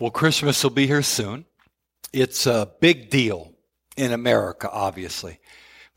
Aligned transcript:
Well, 0.00 0.12
Christmas 0.12 0.62
will 0.62 0.70
be 0.70 0.86
here 0.86 1.02
soon. 1.02 1.44
It's 2.12 2.46
a 2.46 2.70
big 2.78 3.10
deal 3.10 3.52
in 3.96 4.12
America, 4.12 4.70
obviously. 4.70 5.40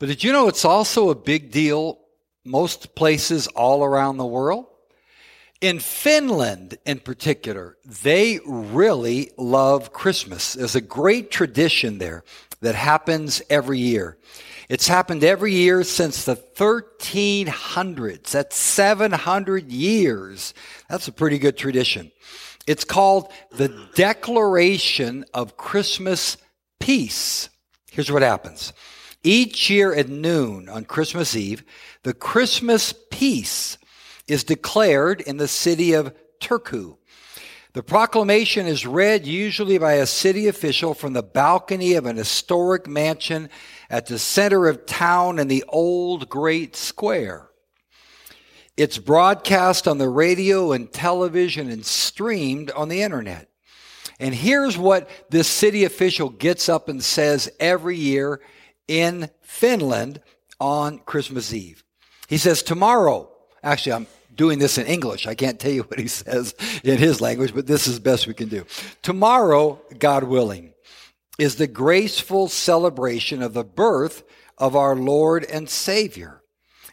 But 0.00 0.06
did 0.06 0.24
you 0.24 0.32
know 0.32 0.48
it's 0.48 0.64
also 0.64 1.10
a 1.10 1.14
big 1.14 1.52
deal 1.52 2.00
most 2.44 2.96
places 2.96 3.46
all 3.46 3.84
around 3.84 4.16
the 4.16 4.26
world? 4.26 4.66
In 5.60 5.78
Finland, 5.78 6.78
in 6.84 6.98
particular, 6.98 7.76
they 8.02 8.40
really 8.44 9.30
love 9.38 9.92
Christmas. 9.92 10.54
There's 10.54 10.74
a 10.74 10.80
great 10.80 11.30
tradition 11.30 11.98
there 11.98 12.24
that 12.60 12.74
happens 12.74 13.40
every 13.48 13.78
year. 13.78 14.18
It's 14.68 14.88
happened 14.88 15.22
every 15.22 15.54
year 15.54 15.84
since 15.84 16.24
the 16.24 16.34
1300s. 16.34 18.32
That's 18.32 18.56
700 18.56 19.70
years. 19.70 20.54
That's 20.88 21.06
a 21.06 21.12
pretty 21.12 21.38
good 21.38 21.56
tradition. 21.56 22.10
It's 22.66 22.84
called 22.84 23.32
the 23.50 23.68
Declaration 23.94 25.24
of 25.34 25.56
Christmas 25.56 26.36
Peace. 26.78 27.48
Here's 27.90 28.10
what 28.10 28.22
happens. 28.22 28.72
Each 29.24 29.70
year 29.70 29.94
at 29.94 30.08
noon 30.08 30.68
on 30.68 30.84
Christmas 30.84 31.36
Eve, 31.36 31.64
the 32.02 32.14
Christmas 32.14 32.94
peace 33.10 33.78
is 34.26 34.44
declared 34.44 35.20
in 35.20 35.36
the 35.36 35.48
city 35.48 35.92
of 35.92 36.14
Turku. 36.40 36.96
The 37.74 37.82
proclamation 37.82 38.66
is 38.66 38.86
read 38.86 39.26
usually 39.26 39.78
by 39.78 39.94
a 39.94 40.06
city 40.06 40.46
official 40.46 40.92
from 40.92 41.14
the 41.14 41.22
balcony 41.22 41.94
of 41.94 42.06
an 42.06 42.16
historic 42.16 42.86
mansion 42.86 43.48
at 43.88 44.06
the 44.06 44.18
center 44.18 44.66
of 44.66 44.86
town 44.86 45.38
in 45.38 45.48
the 45.48 45.64
old 45.68 46.28
great 46.28 46.76
square. 46.76 47.48
It's 48.76 48.96
broadcast 48.96 49.86
on 49.86 49.98
the 49.98 50.08
radio 50.08 50.72
and 50.72 50.90
television 50.90 51.68
and 51.68 51.84
streamed 51.84 52.70
on 52.70 52.88
the 52.88 53.02
internet. 53.02 53.48
And 54.18 54.34
here's 54.34 54.78
what 54.78 55.10
this 55.28 55.46
city 55.46 55.84
official 55.84 56.30
gets 56.30 56.70
up 56.70 56.88
and 56.88 57.04
says 57.04 57.50
every 57.60 57.98
year 57.98 58.40
in 58.88 59.28
Finland 59.42 60.22
on 60.58 61.00
Christmas 61.00 61.52
Eve. 61.52 61.84
He 62.28 62.38
says, 62.38 62.62
Tomorrow, 62.62 63.30
actually, 63.62 63.92
I'm 63.92 64.06
doing 64.34 64.58
this 64.58 64.78
in 64.78 64.86
English. 64.86 65.26
I 65.26 65.34
can't 65.34 65.60
tell 65.60 65.72
you 65.72 65.82
what 65.88 65.98
he 65.98 66.08
says 66.08 66.54
in 66.82 66.96
his 66.96 67.20
language, 67.20 67.54
but 67.54 67.66
this 67.66 67.86
is 67.86 67.98
best 67.98 68.26
we 68.26 68.32
can 68.32 68.48
do. 68.48 68.64
Tomorrow, 69.02 69.82
God 69.98 70.24
willing, 70.24 70.72
is 71.38 71.56
the 71.56 71.66
graceful 71.66 72.48
celebration 72.48 73.42
of 73.42 73.52
the 73.52 73.64
birth 73.64 74.22
of 74.56 74.76
our 74.76 74.96
Lord 74.96 75.44
and 75.44 75.68
Savior 75.68 76.41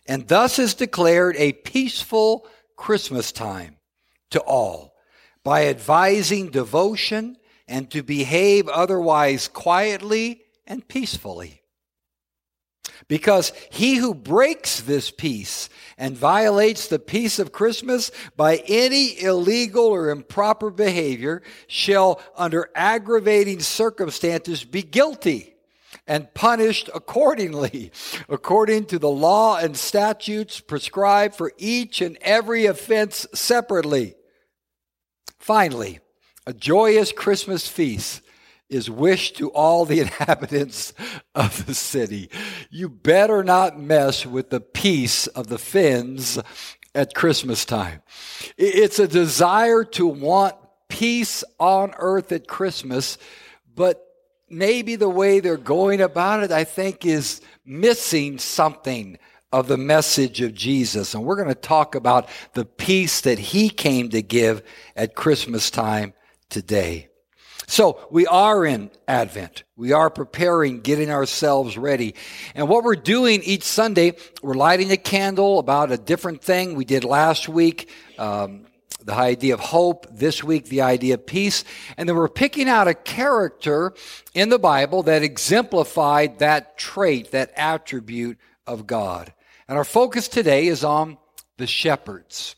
and 0.09 0.27
thus 0.27 0.57
is 0.57 0.73
declared 0.73 1.35
a 1.37 1.53
peaceful 1.53 2.47
Christmas 2.75 3.31
time 3.31 3.77
to 4.31 4.39
all 4.41 4.95
by 5.43 5.67
advising 5.67 6.49
devotion 6.49 7.37
and 7.67 7.91
to 7.91 8.01
behave 8.01 8.67
otherwise 8.67 9.47
quietly 9.47 10.41
and 10.65 10.85
peacefully. 10.87 11.61
Because 13.07 13.53
he 13.71 13.97
who 13.97 14.15
breaks 14.15 14.81
this 14.81 15.11
peace 15.11 15.69
and 15.95 16.17
violates 16.17 16.87
the 16.87 16.99
peace 16.99 17.37
of 17.37 17.51
Christmas 17.51 18.11
by 18.35 18.63
any 18.67 19.21
illegal 19.21 19.85
or 19.85 20.09
improper 20.09 20.71
behavior 20.71 21.43
shall, 21.67 22.19
under 22.35 22.69
aggravating 22.73 23.59
circumstances, 23.59 24.63
be 24.63 24.81
guilty 24.81 25.55
and 26.09 26.33
punished 26.33 26.89
accordingly, 26.93 27.91
according 28.29 28.85
to 28.85 28.99
the 28.99 29.09
law 29.09 29.57
and 29.57 29.77
statutes 29.77 30.59
prescribed 30.59 31.35
for 31.35 31.53
each 31.57 32.01
and 32.01 32.17
every 32.21 32.65
offense 32.65 33.27
separately. 33.33 34.15
Finally, 35.37 35.99
a 36.47 36.53
joyous 36.53 37.11
Christmas 37.11 37.67
feast 37.67 38.21
is 38.69 38.89
wished 38.89 39.37
to 39.37 39.49
all 39.51 39.85
the 39.85 39.99
inhabitants 40.01 40.93
of 41.35 41.65
the 41.67 41.75
city. 41.75 42.29
You 42.71 42.89
better 42.89 43.43
not 43.43 43.79
mess 43.79 44.25
with 44.25 44.49
the 44.49 44.59
peace 44.59 45.27
of 45.27 45.47
the 45.47 45.59
Finns 45.59 46.39
at 46.95 47.13
Christmas 47.13 47.65
time. 47.65 48.01
It's 48.57 48.97
a 48.97 49.07
desire 49.07 49.83
to 49.83 50.07
want 50.07 50.55
peace 50.87 51.43
on 51.59 51.93
earth 51.99 52.31
at 52.31 52.47
Christmas, 52.47 53.19
but 53.75 54.08
maybe 54.49 54.95
the 54.95 55.09
way 55.09 55.39
they're 55.39 55.57
going 55.57 56.01
about 56.01 56.43
it, 56.43 56.51
I 56.51 56.63
think, 56.63 57.05
is 57.05 57.41
missing 57.65 58.39
something 58.39 59.17
of 59.51 59.67
the 59.67 59.77
message 59.77 60.41
of 60.41 60.53
Jesus. 60.53 61.13
And 61.13 61.23
we're 61.23 61.35
going 61.35 61.47
to 61.47 61.55
talk 61.55 61.95
about 61.95 62.29
the 62.53 62.65
peace 62.65 63.21
that 63.21 63.39
he 63.39 63.69
came 63.69 64.09
to 64.09 64.21
give 64.21 64.61
at 64.95 65.15
Christmas 65.15 65.71
time 65.71 66.13
today. 66.49 67.09
So 67.69 67.99
we 68.09 68.25
are 68.25 68.65
in 68.65 68.89
Advent. 69.07 69.63
We 69.75 69.91
are 69.91 70.09
preparing, 70.09 70.81
getting 70.81 71.11
ourselves 71.11 71.77
ready. 71.77 72.15
And 72.55 72.67
what 72.67 72.83
we're 72.83 72.95
doing 72.95 73.43
each 73.43 73.61
Sunday, 73.61 74.13
we're 74.41 74.55
lighting 74.55 74.91
a 74.91 74.97
candle 74.97 75.59
about 75.59 75.91
a 75.91 75.97
different 75.97 76.41
thing 76.41 76.73
we 76.73 76.83
did 76.83 77.03
last 77.03 77.47
week. 77.47 77.89
Um, 78.17 78.65
the 79.09 79.15
idea 79.15 79.55
of 79.55 79.59
hope, 79.59 80.05
this 80.11 80.43
week, 80.43 80.65
the 80.65 80.81
idea 80.81 81.15
of 81.15 81.25
peace. 81.25 81.63
And 81.97 82.07
then 82.07 82.15
we're 82.15 82.29
picking 82.29 82.69
out 82.69 82.87
a 82.87 82.93
character 82.93 83.93
in 84.35 84.49
the 84.49 84.59
Bible 84.59 85.01
that 85.03 85.23
exemplified 85.23 86.39
that 86.39 86.77
trait, 86.77 87.31
that 87.31 87.51
attribute 87.55 88.37
of 88.67 88.85
God. 88.85 89.33
And 89.67 89.79
our 89.79 89.83
focus 89.83 90.27
today 90.27 90.67
is 90.67 90.83
on 90.83 91.17
the 91.57 91.65
shepherds. 91.65 92.55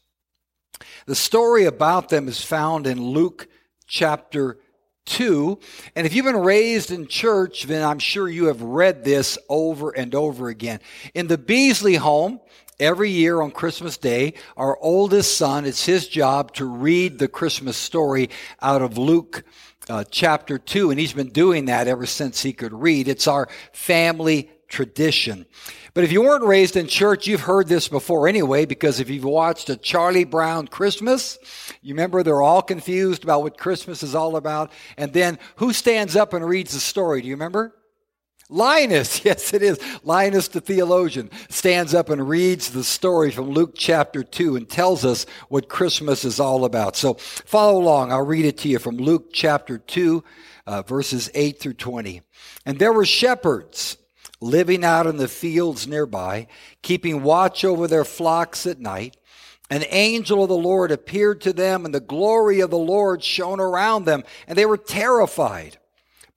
The 1.05 1.15
story 1.15 1.63
about 1.63 2.09
them 2.09 2.27
is 2.27 2.43
found 2.43 2.85
in 2.85 3.01
Luke 3.01 3.47
chapter 3.87 4.57
2. 5.05 5.57
And 5.95 6.05
if 6.05 6.13
you've 6.13 6.25
been 6.25 6.35
raised 6.35 6.91
in 6.91 7.07
church, 7.07 7.63
then 7.63 7.81
I'm 7.81 7.99
sure 7.99 8.27
you 8.27 8.47
have 8.47 8.61
read 8.61 9.05
this 9.05 9.37
over 9.47 9.91
and 9.91 10.13
over 10.13 10.49
again. 10.49 10.81
In 11.13 11.27
the 11.27 11.37
Beasley 11.37 11.95
home, 11.95 12.41
every 12.81 13.11
year 13.11 13.41
on 13.41 13.51
Christmas 13.51 13.97
Day, 13.97 14.33
our 14.57 14.77
oldest 14.81 15.37
son, 15.37 15.65
it's 15.65 15.85
his 15.85 16.07
job 16.07 16.53
to 16.55 16.65
read 16.65 17.19
the 17.19 17.27
Christmas 17.27 17.77
story 17.77 18.29
out 18.61 18.81
of 18.81 18.97
Luke 18.97 19.43
uh, 19.87 20.03
chapter 20.09 20.57
2. 20.57 20.89
And 20.89 20.99
he's 20.99 21.13
been 21.13 21.29
doing 21.29 21.65
that 21.65 21.87
ever 21.87 22.05
since 22.05 22.41
he 22.41 22.51
could 22.51 22.73
read. 22.73 23.07
It's 23.07 23.27
our 23.27 23.47
family 23.71 24.51
tradition. 24.67 25.45
But 25.93 26.05
if 26.05 26.11
you 26.11 26.21
weren't 26.21 26.45
raised 26.45 26.77
in 26.77 26.87
church, 26.87 27.27
you've 27.27 27.41
heard 27.41 27.67
this 27.67 27.87
before 27.87 28.27
anyway, 28.27 28.65
because 28.65 28.99
if 28.99 29.09
you've 29.09 29.25
watched 29.25 29.69
a 29.69 29.75
Charlie 29.75 30.23
Brown 30.23 30.67
Christmas, 30.67 31.37
you 31.81 31.93
remember 31.93 32.23
they're 32.23 32.41
all 32.41 32.61
confused 32.61 33.23
about 33.23 33.43
what 33.43 33.57
Christmas 33.57 34.01
is 34.01 34.15
all 34.15 34.37
about. 34.37 34.71
And 34.97 35.13
then 35.13 35.37
who 35.57 35.73
stands 35.73 36.15
up 36.15 36.33
and 36.33 36.43
reads 36.45 36.73
the 36.73 36.79
story? 36.79 37.21
Do 37.21 37.27
you 37.27 37.35
remember? 37.35 37.75
Linus, 38.51 39.23
yes, 39.25 39.53
it 39.53 39.63
is. 39.63 39.79
Linus, 40.03 40.49
the 40.49 40.61
theologian, 40.61 41.31
stands 41.49 41.95
up 41.95 42.09
and 42.09 42.27
reads 42.27 42.69
the 42.69 42.83
story 42.83 43.31
from 43.31 43.49
Luke 43.49 43.73
chapter 43.75 44.23
2 44.23 44.57
and 44.57 44.69
tells 44.69 45.05
us 45.05 45.25
what 45.47 45.69
Christmas 45.69 46.25
is 46.25 46.39
all 46.39 46.65
about. 46.65 46.95
So 46.95 47.15
follow 47.15 47.79
along. 47.79 48.11
I'll 48.11 48.25
read 48.25 48.45
it 48.45 48.57
to 48.59 48.69
you 48.69 48.77
from 48.77 48.97
Luke 48.97 49.29
chapter 49.31 49.77
2, 49.77 50.23
uh, 50.67 50.81
verses 50.83 51.31
8 51.33 51.59
through 51.59 51.75
20. 51.75 52.21
And 52.65 52.77
there 52.77 52.93
were 52.93 53.05
shepherds 53.05 53.97
living 54.41 54.83
out 54.83 55.07
in 55.07 55.17
the 55.17 55.27
fields 55.29 55.87
nearby, 55.87 56.47
keeping 56.81 57.23
watch 57.23 57.63
over 57.63 57.87
their 57.87 58.05
flocks 58.05 58.67
at 58.67 58.79
night. 58.79 59.15
An 59.69 59.85
angel 59.89 60.43
of 60.43 60.49
the 60.49 60.55
Lord 60.55 60.91
appeared 60.91 61.39
to 61.41 61.53
them, 61.53 61.85
and 61.85 61.95
the 61.95 62.01
glory 62.01 62.59
of 62.59 62.71
the 62.71 62.77
Lord 62.77 63.23
shone 63.23 63.61
around 63.61 64.03
them, 64.03 64.23
and 64.45 64.57
they 64.57 64.65
were 64.65 64.75
terrified. 64.75 65.77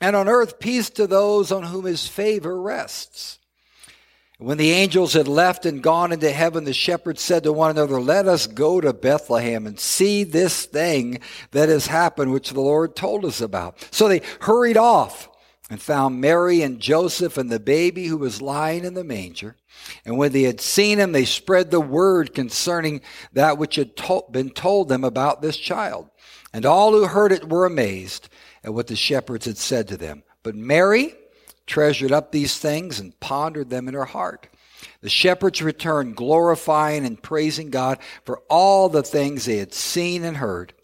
and 0.00 0.14
on 0.14 0.28
earth 0.28 0.58
peace 0.58 0.90
to 0.90 1.06
those 1.06 1.50
on 1.52 1.64
whom 1.64 1.84
his 1.84 2.06
favor 2.06 2.60
rests. 2.60 3.38
When 4.40 4.56
the 4.56 4.70
angels 4.70 5.14
had 5.14 5.26
left 5.26 5.66
and 5.66 5.82
gone 5.82 6.12
into 6.12 6.30
heaven, 6.30 6.62
the 6.62 6.72
shepherds 6.72 7.20
said 7.20 7.42
to 7.42 7.52
one 7.52 7.72
another, 7.72 8.00
Let 8.00 8.28
us 8.28 8.46
go 8.46 8.80
to 8.80 8.92
Bethlehem 8.92 9.66
and 9.66 9.80
see 9.80 10.22
this 10.22 10.64
thing 10.64 11.18
that 11.50 11.68
has 11.68 11.88
happened, 11.88 12.32
which 12.32 12.50
the 12.50 12.60
Lord 12.60 12.94
told 12.94 13.24
us 13.24 13.40
about. 13.40 13.84
So 13.90 14.06
they 14.06 14.22
hurried 14.42 14.76
off 14.76 15.28
and 15.68 15.82
found 15.82 16.20
Mary 16.20 16.62
and 16.62 16.78
Joseph 16.78 17.36
and 17.36 17.50
the 17.50 17.58
baby 17.58 18.06
who 18.06 18.16
was 18.16 18.40
lying 18.40 18.84
in 18.84 18.94
the 18.94 19.02
manger. 19.02 19.56
And 20.04 20.16
when 20.16 20.30
they 20.30 20.42
had 20.42 20.60
seen 20.60 20.98
him, 20.98 21.10
they 21.10 21.24
spread 21.24 21.72
the 21.72 21.80
word 21.80 22.32
concerning 22.32 23.00
that 23.32 23.58
which 23.58 23.74
had 23.74 23.96
to- 23.96 24.24
been 24.30 24.50
told 24.50 24.88
them 24.88 25.02
about 25.02 25.42
this 25.42 25.56
child. 25.56 26.10
And 26.52 26.64
all 26.64 26.92
who 26.92 27.06
heard 27.06 27.32
it 27.32 27.48
were 27.48 27.66
amazed 27.66 28.28
at 28.68 28.74
what 28.74 28.86
the 28.86 28.96
shepherds 28.96 29.46
had 29.46 29.56
said 29.56 29.88
to 29.88 29.96
them. 29.96 30.22
But 30.42 30.54
Mary 30.54 31.14
treasured 31.66 32.12
up 32.12 32.30
these 32.30 32.58
things 32.58 33.00
and 33.00 33.18
pondered 33.18 33.70
them 33.70 33.88
in 33.88 33.94
her 33.94 34.04
heart. 34.04 34.46
The 35.00 35.08
shepherds 35.08 35.62
returned, 35.62 36.16
glorifying 36.16 37.06
and 37.06 37.20
praising 37.20 37.70
God 37.70 37.98
for 38.26 38.42
all 38.50 38.90
the 38.90 39.02
things 39.02 39.46
they 39.46 39.56
had 39.56 39.72
seen 39.72 40.22
and 40.22 40.36
heard, 40.36 40.74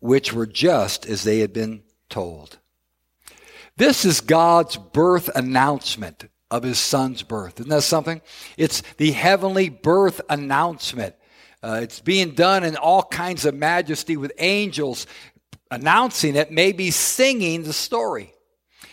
which 0.00 0.32
were 0.32 0.46
just 0.46 1.04
as 1.04 1.24
they 1.24 1.40
had 1.40 1.52
been 1.52 1.82
told. 2.08 2.58
This 3.76 4.06
is 4.06 4.22
God's 4.22 4.78
birth 4.78 5.28
announcement 5.34 6.24
of 6.50 6.62
his 6.62 6.78
son's 6.78 7.22
birth. 7.22 7.60
Isn't 7.60 7.68
that 7.68 7.82
something? 7.82 8.22
It's 8.56 8.82
the 8.96 9.10
heavenly 9.12 9.68
birth 9.68 10.22
announcement. 10.30 11.16
Uh, 11.62 11.80
it's 11.82 12.00
being 12.00 12.30
done 12.30 12.64
in 12.64 12.76
all 12.76 13.02
kinds 13.02 13.44
of 13.44 13.54
majesty 13.54 14.16
with 14.16 14.32
angels 14.38 15.06
announcing 15.74 16.36
it, 16.36 16.50
may 16.50 16.72
be 16.72 16.90
singing 16.90 17.64
the 17.64 17.72
story. 17.72 18.32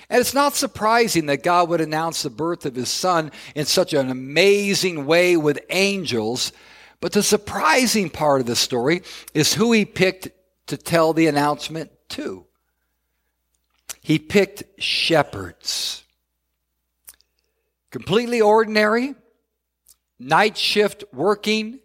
And 0.10 0.20
it's 0.20 0.34
not 0.34 0.56
surprising 0.56 1.28
that 1.28 1.44
God 1.44 1.70
would 1.70 1.80
announce 1.80 2.24
the 2.24 2.30
birth 2.30 2.66
of 2.66 2.76
his 2.76 2.90
son 2.90 3.32
in 3.56 3.66
such 3.66 3.94
an 3.94 4.10
amazing 4.10 5.06
way 5.06 5.38
with 5.38 5.60
angels. 5.70 6.52
But 7.00 7.14
the 7.14 7.24
surprising 7.24 8.10
part 8.10 8.42
of 8.42 8.48
the 8.48 8.56
story 8.58 9.04
is 9.34 9.54
who 9.54 9.72
he 9.72 9.86
picked 9.86 10.30
to 10.68 10.76
tell 10.76 11.14
the 11.14 11.28
announcement 11.28 11.92
to. 12.10 12.46
He 14.02 14.20
picked 14.20 14.82
shepherds. 14.82 16.04
Completely 17.90 18.42
ordinary, 18.42 19.16
night 20.20 20.58
shift 20.58 21.04
working 21.14 21.80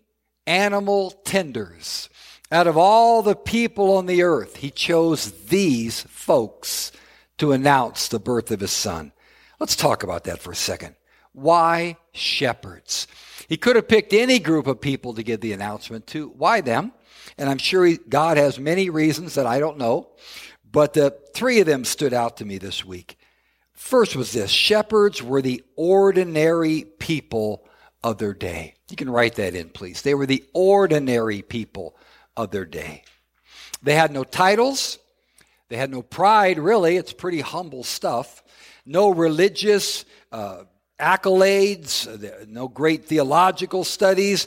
animal 0.46 1.10
tenders. 1.10 2.08
Out 2.52 2.68
of 2.68 2.76
all 2.76 3.22
the 3.22 3.34
people 3.34 3.96
on 3.96 4.06
the 4.06 4.22
earth, 4.22 4.56
he 4.56 4.70
chose 4.70 5.32
these 5.46 6.02
folks 6.02 6.92
to 7.38 7.52
announce 7.52 8.08
the 8.08 8.20
birth 8.20 8.50
of 8.50 8.60
his 8.60 8.70
son. 8.70 9.12
Let's 9.58 9.74
talk 9.74 10.02
about 10.02 10.24
that 10.24 10.38
for 10.38 10.52
a 10.52 10.56
second. 10.56 10.94
Why 11.32 11.96
shepherds? 12.12 13.08
He 13.48 13.56
could 13.56 13.76
have 13.76 13.88
picked 13.88 14.12
any 14.12 14.38
group 14.38 14.66
of 14.66 14.80
people 14.80 15.14
to 15.14 15.22
give 15.22 15.40
the 15.40 15.52
announcement 15.52 16.06
to. 16.08 16.28
Why 16.28 16.60
them? 16.60 16.92
And 17.36 17.50
I'm 17.50 17.58
sure 17.58 17.84
he, 17.84 17.98
God 18.08 18.36
has 18.36 18.58
many 18.58 18.90
reasons 18.90 19.34
that 19.34 19.46
I 19.46 19.58
don't 19.58 19.78
know, 19.78 20.10
but 20.70 20.92
the 20.92 21.16
three 21.34 21.60
of 21.60 21.66
them 21.66 21.84
stood 21.84 22.14
out 22.14 22.36
to 22.38 22.44
me 22.44 22.58
this 22.58 22.84
week. 22.84 23.18
First 23.72 24.16
was 24.16 24.32
this 24.32 24.50
shepherds 24.50 25.22
were 25.22 25.42
the 25.42 25.64
ordinary 25.74 26.84
people 26.98 27.66
of 28.02 28.18
their 28.18 28.34
day. 28.34 28.74
You 28.88 28.96
can 28.96 29.10
write 29.10 29.34
that 29.34 29.54
in, 29.54 29.68
please. 29.68 30.02
They 30.02 30.14
were 30.14 30.26
the 30.26 30.44
ordinary 30.54 31.42
people 31.42 31.96
of 32.36 32.50
their 32.50 32.64
day. 32.64 33.02
They 33.82 33.94
had 33.94 34.12
no 34.12 34.24
titles, 34.24 34.98
they 35.68 35.76
had 35.76 35.90
no 35.90 36.02
pride, 36.02 36.58
really. 36.58 36.96
It's 36.96 37.12
pretty 37.12 37.40
humble 37.40 37.82
stuff. 37.82 38.42
No 38.84 39.10
religious 39.10 40.04
uh, 40.30 40.62
accolades, 41.00 42.46
no 42.48 42.68
great 42.68 43.06
theological 43.06 43.82
studies. 43.82 44.46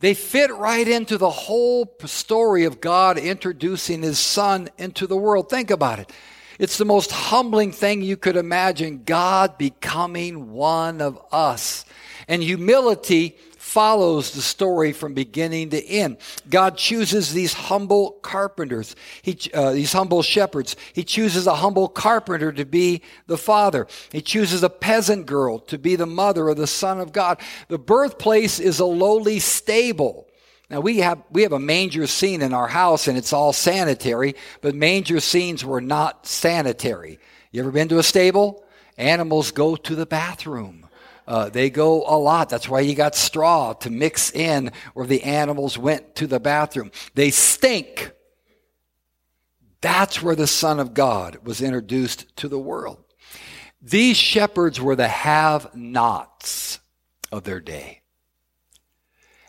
They 0.00 0.14
fit 0.14 0.54
right 0.54 0.86
into 0.86 1.18
the 1.18 1.30
whole 1.30 1.90
story 2.04 2.64
of 2.64 2.80
God 2.80 3.18
introducing 3.18 4.02
his 4.02 4.18
son 4.18 4.68
into 4.78 5.06
the 5.06 5.16
world. 5.16 5.50
Think 5.50 5.70
about 5.70 5.98
it. 5.98 6.12
It's 6.58 6.78
the 6.78 6.84
most 6.86 7.10
humbling 7.10 7.72
thing 7.72 8.00
you 8.00 8.16
could 8.16 8.36
imagine 8.36 9.02
God 9.04 9.58
becoming 9.58 10.52
one 10.52 11.02
of 11.02 11.18
us. 11.32 11.84
And 12.28 12.42
humility 12.42 13.36
follows 13.76 14.30
the 14.30 14.40
story 14.40 14.90
from 14.90 15.12
beginning 15.12 15.68
to 15.68 15.84
end. 15.84 16.16
God 16.48 16.78
chooses 16.78 17.34
these 17.34 17.52
humble 17.52 18.12
carpenters, 18.22 18.96
he, 19.20 19.38
uh, 19.52 19.72
these 19.72 19.92
humble 19.92 20.22
shepherds. 20.22 20.76
He 20.94 21.04
chooses 21.04 21.46
a 21.46 21.56
humble 21.56 21.86
carpenter 21.86 22.52
to 22.52 22.64
be 22.64 23.02
the 23.26 23.36
father. 23.36 23.86
He 24.10 24.22
chooses 24.22 24.62
a 24.62 24.70
peasant 24.70 25.26
girl 25.26 25.58
to 25.58 25.76
be 25.76 25.94
the 25.94 26.06
mother 26.06 26.48
of 26.48 26.56
the 26.56 26.66
Son 26.66 27.00
of 27.00 27.12
God. 27.12 27.38
The 27.68 27.76
birthplace 27.76 28.58
is 28.60 28.80
a 28.80 28.86
lowly 28.86 29.40
stable. 29.40 30.26
Now 30.70 30.80
we 30.80 31.00
have 31.00 31.22
we 31.30 31.42
have 31.42 31.52
a 31.52 31.58
manger 31.58 32.06
scene 32.06 32.40
in 32.40 32.54
our 32.54 32.68
house 32.68 33.08
and 33.08 33.18
it's 33.18 33.34
all 33.34 33.52
sanitary, 33.52 34.36
but 34.62 34.74
manger 34.74 35.20
scenes 35.20 35.66
were 35.66 35.82
not 35.82 36.26
sanitary. 36.26 37.18
You 37.52 37.60
ever 37.60 37.72
been 37.72 37.88
to 37.88 37.98
a 37.98 38.02
stable? 38.02 38.64
Animals 38.96 39.50
go 39.50 39.76
to 39.76 39.94
the 39.94 40.06
bathroom. 40.06 40.85
Uh, 41.26 41.48
they 41.48 41.70
go 41.70 42.04
a 42.06 42.16
lot. 42.16 42.48
That's 42.48 42.68
why 42.68 42.80
you 42.80 42.94
got 42.94 43.14
straw 43.14 43.72
to 43.74 43.90
mix 43.90 44.30
in 44.30 44.70
where 44.94 45.06
the 45.06 45.24
animals 45.24 45.76
went 45.76 46.14
to 46.16 46.26
the 46.26 46.38
bathroom. 46.38 46.92
They 47.14 47.30
stink. 47.30 48.12
That's 49.80 50.22
where 50.22 50.36
the 50.36 50.46
Son 50.46 50.78
of 50.78 50.94
God 50.94 51.38
was 51.44 51.60
introduced 51.60 52.36
to 52.36 52.48
the 52.48 52.58
world. 52.58 53.02
These 53.82 54.16
shepherds 54.16 54.80
were 54.80 54.96
the 54.96 55.08
have 55.08 55.74
nots 55.74 56.80
of 57.30 57.44
their 57.44 57.60
day. 57.60 58.02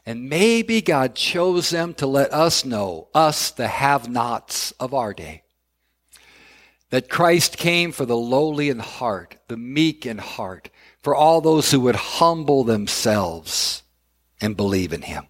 And 0.06 0.30
maybe 0.30 0.82
God 0.82 1.16
chose 1.16 1.70
them 1.70 1.94
to 1.96 2.08
let 2.08 2.32
us 2.32 2.64
know, 2.64 3.10
us, 3.14 3.52
the 3.52 3.68
have 3.68 4.10
nots 4.10 4.72
of 4.74 4.94
our 4.94 5.14
day, 5.14 5.44
that 6.92 7.10
Christ 7.10 7.58
came 7.58 7.92
for 7.92 8.06
the 8.06 8.16
lowly 8.16 8.70
in 8.70 8.80
heart, 8.80 9.36
the 9.48 9.58
meek 9.58 10.06
in 10.06 10.18
heart, 10.18 10.70
for 11.08 11.16
all 11.16 11.40
those 11.40 11.72
who 11.72 11.80
would 11.80 11.96
humble 11.96 12.66
themselves 12.66 13.82
and 14.42 14.58
believe 14.58 14.92
in 14.92 15.04
him. 15.04 15.26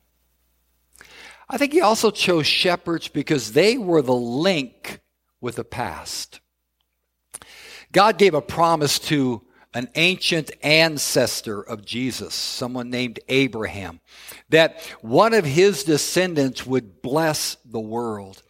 I 1.47 1.59
think 1.59 1.71
he 1.71 1.81
also 1.81 2.09
chose 2.09 2.47
shepherds 2.47 3.09
because 3.09 3.53
they 3.53 3.77
were 3.77 4.01
the 4.01 4.11
link 4.11 5.01
with 5.39 5.57
the 5.57 5.63
past. 5.63 6.39
God 7.91 8.17
gave 8.17 8.33
a 8.33 8.41
promise 8.41 8.97
to 9.01 9.43
an 9.75 9.87
ancient 9.93 10.49
ancestor 10.63 11.61
of 11.61 11.85
Jesus, 11.85 12.33
someone 12.33 12.89
named 12.89 13.19
Abraham, 13.29 13.99
that 14.49 14.81
one 15.01 15.35
of 15.35 15.45
his 15.45 15.83
descendants 15.83 16.65
would 16.65 17.03
bless 17.03 17.55
the 17.63 17.79
world. 17.79 18.41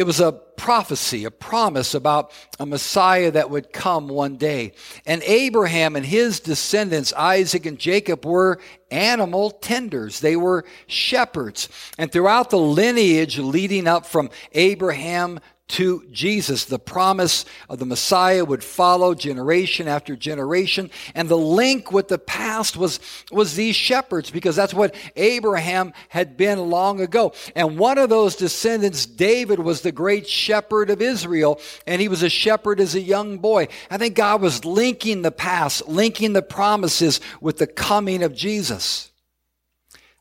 It 0.00 0.06
was 0.06 0.18
a 0.18 0.32
prophecy, 0.32 1.26
a 1.26 1.30
promise 1.30 1.92
about 1.92 2.32
a 2.58 2.64
Messiah 2.64 3.30
that 3.32 3.50
would 3.50 3.70
come 3.70 4.08
one 4.08 4.38
day. 4.38 4.72
And 5.04 5.22
Abraham 5.24 5.94
and 5.94 6.06
his 6.06 6.40
descendants, 6.40 7.12
Isaac 7.12 7.66
and 7.66 7.78
Jacob, 7.78 8.24
were 8.24 8.60
animal 8.90 9.50
tenders. 9.50 10.20
They 10.20 10.36
were 10.36 10.64
shepherds. 10.86 11.68
And 11.98 12.10
throughout 12.10 12.48
the 12.48 12.56
lineage 12.56 13.38
leading 13.38 13.86
up 13.86 14.06
from 14.06 14.30
Abraham 14.52 15.38
to 15.70 16.04
Jesus. 16.10 16.64
The 16.64 16.78
promise 16.78 17.44
of 17.68 17.78
the 17.78 17.86
Messiah 17.86 18.44
would 18.44 18.64
follow 18.64 19.14
generation 19.14 19.88
after 19.88 20.16
generation. 20.16 20.90
And 21.14 21.28
the 21.28 21.36
link 21.36 21.92
with 21.92 22.08
the 22.08 22.18
past 22.18 22.76
was, 22.76 23.00
was 23.30 23.54
these 23.54 23.76
shepherds 23.76 24.30
because 24.30 24.56
that's 24.56 24.74
what 24.74 24.94
Abraham 25.16 25.92
had 26.08 26.36
been 26.36 26.58
long 26.58 27.00
ago. 27.00 27.32
And 27.54 27.78
one 27.78 27.98
of 27.98 28.08
those 28.08 28.36
descendants, 28.36 29.06
David, 29.06 29.60
was 29.60 29.80
the 29.80 29.92
great 29.92 30.28
shepherd 30.28 30.90
of 30.90 31.00
Israel. 31.00 31.60
And 31.86 32.00
he 32.00 32.08
was 32.08 32.22
a 32.22 32.28
shepherd 32.28 32.80
as 32.80 32.94
a 32.94 33.00
young 33.00 33.38
boy. 33.38 33.68
I 33.90 33.98
think 33.98 34.16
God 34.16 34.42
was 34.42 34.64
linking 34.64 35.22
the 35.22 35.32
past, 35.32 35.88
linking 35.88 36.32
the 36.32 36.42
promises 36.42 37.20
with 37.40 37.58
the 37.58 37.66
coming 37.66 38.22
of 38.22 38.34
Jesus. 38.34 39.10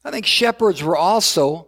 I 0.05 0.11
think 0.11 0.25
shepherds 0.25 0.81
were 0.81 0.97
also 0.97 1.67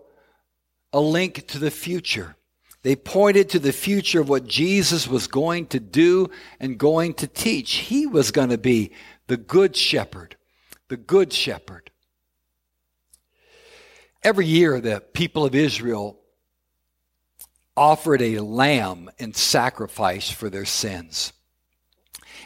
a 0.94 1.00
link 1.00 1.48
to 1.48 1.60
the 1.60 1.72
future. 1.72 2.36
They 2.84 2.96
pointed 2.96 3.50
to 3.50 3.60
the 3.60 3.72
future 3.72 4.22
of 4.22 4.30
what 4.30 4.48
Jesus 4.48 5.08
was 5.08 5.28
going 5.28 5.68
to 5.68 5.80
do 5.80 6.30
and 6.60 6.78
going 6.78 7.14
to 7.16 7.28
teach. 7.28 7.74
He 7.74 8.08
was 8.08 8.32
going 8.32 8.50
to 8.50 8.58
be 8.58 8.92
the 9.28 9.38
good 9.38 9.76
shepherd, 9.76 10.36
the 10.88 10.98
good 10.98 11.32
shepherd. 11.32 11.92
Every 14.24 14.46
year, 14.46 14.82
the 14.82 15.02
people 15.14 15.46
of 15.46 15.56
Israel 15.56 16.20
offered 17.78 18.22
a 18.22 18.40
lamb 18.40 19.10
in 19.18 19.34
sacrifice 19.34 20.30
for 20.30 20.50
their 20.50 20.66
sins. 20.66 21.34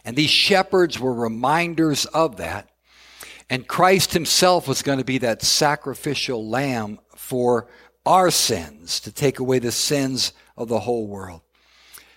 And 0.03 0.15
these 0.15 0.29
shepherds 0.29 0.99
were 0.99 1.13
reminders 1.13 2.05
of 2.05 2.37
that. 2.37 2.69
And 3.49 3.67
Christ 3.67 4.13
himself 4.13 4.67
was 4.67 4.81
going 4.81 4.99
to 4.99 5.05
be 5.05 5.17
that 5.19 5.41
sacrificial 5.41 6.47
lamb 6.47 6.99
for 7.15 7.67
our 8.05 8.29
sins, 8.31 8.99
to 9.01 9.11
take 9.11 9.39
away 9.39 9.59
the 9.59 9.71
sins 9.71 10.33
of 10.57 10.67
the 10.67 10.79
whole 10.79 11.07
world. 11.07 11.41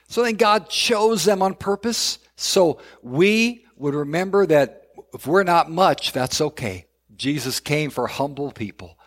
So 0.09 0.23
then 0.23 0.37
God 0.37 0.68
chose 0.68 1.25
them 1.25 1.42
on 1.42 1.54
purpose. 1.54 2.18
So 2.37 2.80
we 3.02 3.64
would 3.76 3.95
remember 3.95 4.47
that 4.47 4.87
if 5.14 5.26
we're 5.26 5.45
not 5.45 5.71
much, 5.71 6.12
that's 6.12 6.40
okay. 6.40 6.87
Jesus 7.16 7.61
came 7.61 7.90
for 7.90 8.07
humble 8.07 8.52
people. 8.52 8.99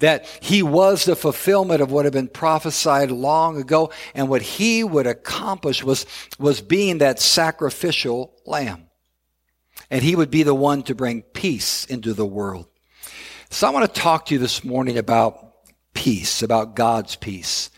That 0.00 0.26
he 0.40 0.62
was 0.62 1.04
the 1.04 1.16
fulfillment 1.16 1.80
of 1.80 1.90
what 1.90 2.04
had 2.04 2.12
been 2.12 2.28
prophesied 2.28 3.10
long 3.10 3.60
ago, 3.60 3.90
and 4.14 4.28
what 4.28 4.42
he 4.42 4.84
would 4.84 5.08
accomplish 5.08 5.82
was, 5.82 6.06
was 6.38 6.60
being 6.60 6.98
that 6.98 7.18
sacrificial 7.18 8.32
lamb. 8.46 8.84
And 9.90 10.02
he 10.02 10.14
would 10.14 10.30
be 10.30 10.44
the 10.44 10.54
one 10.54 10.82
to 10.84 10.94
bring 10.94 11.22
peace 11.22 11.84
into 11.86 12.14
the 12.14 12.26
world. 12.26 12.68
So 13.50 13.66
I 13.66 13.70
want 13.70 13.92
to 13.92 14.00
talk 14.00 14.26
to 14.26 14.34
you 14.34 14.38
this 14.38 14.62
morning 14.62 14.98
about 14.98 15.47
peace, 15.98 16.44
about 16.44 16.76
God's 16.76 17.16
peace. 17.16 17.70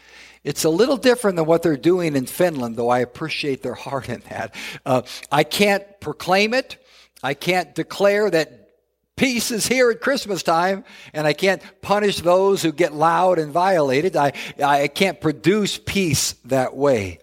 It's 0.45 0.65
a 0.65 0.69
little 0.69 0.99
different 0.99 1.37
than 1.37 1.47
what 1.47 1.63
they're 1.63 1.75
doing 1.79 2.15
in 2.15 2.27
Finland, 2.27 2.77
though 2.77 2.91
I 2.91 2.99
appreciate 2.99 3.63
their 3.63 3.75
heart 3.87 4.11
in 4.11 4.21
that. 4.29 4.55
Uh, 4.85 5.03
I 5.33 5.43
can't 5.43 5.85
proclaim 6.01 6.53
it. 6.53 6.77
I 7.23 7.33
can't 7.33 7.75
declare 7.75 8.29
that 8.31 8.69
peace 9.17 9.51
is 9.51 9.67
here 9.67 9.91
at 9.91 10.03
Christmas 10.03 10.43
time, 10.43 10.85
and 11.15 11.27
I 11.27 11.33
can't 11.33 11.63
punish 11.81 12.21
those 12.21 12.63
who 12.63 12.73
get 12.73 12.93
loud 12.93 13.39
and 13.39 13.53
violated. 13.53 14.17
I, 14.17 14.33
I 14.63 14.89
can't 14.89 15.19
produce 15.19 15.79
peace 15.79 16.33
that 16.45 16.77
way. 16.77 17.21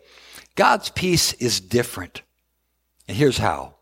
God's 0.56 0.90
peace 0.90 1.34
is 1.34 1.60
different. 1.60 2.24
And 3.08 3.16
here's 3.16 3.38
how 3.38 3.76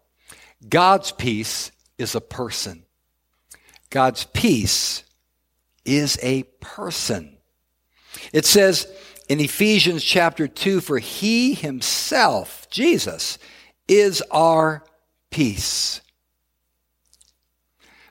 God's 0.67 1.13
peace 1.13 1.71
is 1.97 2.13
a 2.13 2.21
person. 2.21 2.83
God's 3.89 4.25
peace 4.25 5.04
is 5.85 6.17
a 6.21 6.43
person. 6.59 7.37
It 8.33 8.45
says 8.45 8.87
in 9.29 9.39
Ephesians 9.39 10.03
chapter 10.03 10.47
2 10.47 10.81
For 10.81 10.99
he 10.99 11.53
himself, 11.53 12.67
Jesus, 12.69 13.37
is 13.87 14.21
our 14.31 14.83
peace. 15.29 16.01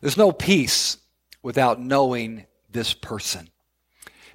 There's 0.01 0.17
no 0.17 0.33
peace 0.33 0.99
without 1.43 1.81
knowing 1.81 2.47
this 2.71 2.93
person 2.93 3.49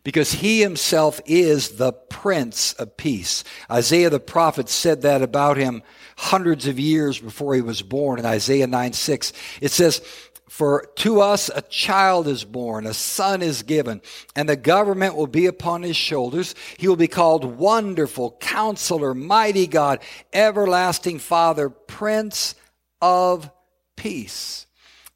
because 0.03 0.31
he 0.31 0.62
himself 0.62 1.19
is 1.25 1.72
the 1.72 1.91
Prince 1.91 2.74
of 2.74 2.98
Peace. 2.98 3.43
Isaiah 3.69 4.10
the 4.10 4.19
prophet 4.19 4.69
said 4.69 5.01
that 5.01 5.22
about 5.22 5.58
him 5.58 5.84
hundreds 6.17 6.67
of 6.67 6.79
years 6.79 7.19
before 7.19 7.53
he 7.53 7.62
was 7.62 7.81
born 7.81 8.19
in 8.19 8.25
Isaiah 8.25 8.67
9 8.67 8.93
6. 8.93 9.34
It 9.62 9.72
says, 9.72 10.01
For 10.50 10.89
to 10.98 11.22
us 11.22 11.50
a 11.53 11.62
child 11.62 12.27
is 12.27 12.44
born, 12.44 12.88
a 12.88 12.94
son 12.94 13.41
is 13.41 13.62
given, 13.62 14.01
and 14.36 14.50
the 14.50 14.56
government 14.56 15.15
will 15.15 15.27
be 15.27 15.46
upon 15.46 15.84
his 15.84 15.96
shoulders. 15.96 16.56
He 16.77 16.88
will 16.88 16.96
be 16.96 17.08
called 17.08 17.46
Wonderful, 17.46 18.38
Counselor, 18.39 19.13
Mighty 19.13 19.68
God, 19.68 20.00
Everlasting 20.34 21.20
Father, 21.20 21.70
Prince 21.70 22.56
of 23.00 23.50
Peace 23.96 24.65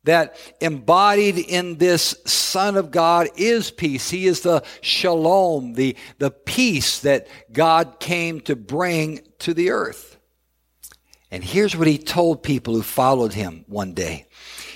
that 0.04 0.36
embodied 0.60 1.38
in 1.38 1.78
this 1.78 2.16
Son 2.26 2.76
of 2.76 2.92
God 2.92 3.30
is 3.38 3.72
peace. 3.72 4.10
He 4.10 4.28
is 4.28 4.42
the 4.42 4.64
shalom, 4.82 5.74
the, 5.74 5.96
the 6.18 6.32
peace 6.32 7.00
that 7.00 7.28
God 7.52 8.00
came 8.00 8.42
to 8.42 8.56
bring 8.56 9.22
to 9.40 9.54
the 9.54 9.72
earth. 9.72 10.18
And 11.32 11.44
here's 11.44 11.76
what 11.76 11.88
he 11.88 11.98
told 11.98 12.44
people 12.44 12.76
who 12.76 12.84
followed 12.84 13.34
him 13.34 13.64
one 13.68 13.94
day. 13.94 14.28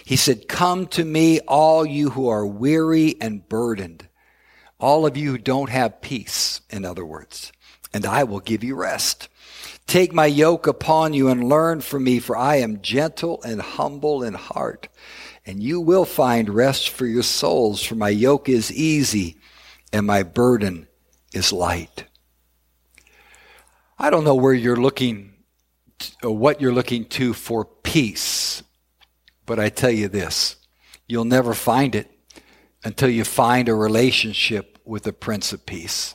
He 0.07 0.15
said, 0.15 0.47
Come 0.47 0.87
to 0.87 1.03
me, 1.03 1.41
all 1.41 1.85
you 1.85 2.11
who 2.11 2.29
are 2.29 2.47
weary 2.47 3.17
and 3.19 3.45
burdened, 3.49 4.07
all 4.79 5.05
of 5.05 5.17
you 5.17 5.31
who 5.31 5.37
don't 5.37 5.69
have 5.69 5.99
peace, 5.99 6.61
in 6.69 6.85
other 6.85 7.03
words, 7.03 7.51
and 7.93 8.05
I 8.05 8.23
will 8.23 8.39
give 8.39 8.63
you 8.63 8.75
rest. 8.75 9.27
Take 9.85 10.13
my 10.13 10.25
yoke 10.25 10.65
upon 10.65 11.11
you 11.11 11.27
and 11.27 11.49
learn 11.49 11.81
from 11.81 12.05
me, 12.05 12.19
for 12.19 12.37
I 12.37 12.55
am 12.55 12.81
gentle 12.81 13.43
and 13.43 13.61
humble 13.61 14.23
in 14.23 14.33
heart, 14.33 14.87
and 15.45 15.61
you 15.61 15.81
will 15.81 16.05
find 16.05 16.55
rest 16.55 16.87
for 16.87 17.05
your 17.05 17.21
souls, 17.21 17.83
for 17.83 17.95
my 17.95 18.07
yoke 18.07 18.47
is 18.47 18.71
easy 18.71 19.35
and 19.91 20.07
my 20.07 20.23
burden 20.23 20.87
is 21.33 21.51
light. 21.51 22.05
I 23.99 24.09
don't 24.09 24.23
know 24.23 24.35
where 24.35 24.53
you're 24.53 24.77
looking, 24.77 25.33
or 26.23 26.31
what 26.31 26.61
you're 26.61 26.71
looking 26.71 27.03
to 27.07 27.33
for 27.33 27.65
peace, 27.65 28.63
but 29.47 29.59
I 29.59 29.69
tell 29.69 29.89
you 29.89 30.07
this 30.07 30.57
you'll 31.07 31.25
never 31.25 31.55
find 31.55 31.95
it 31.95 32.11
until 32.83 33.09
you 33.09 33.23
find 33.23 33.67
a 33.67 33.73
relationship 33.73 34.77
with 34.85 35.03
the 35.03 35.13
Prince 35.13 35.51
of 35.53 35.65
Peace. 35.65 36.13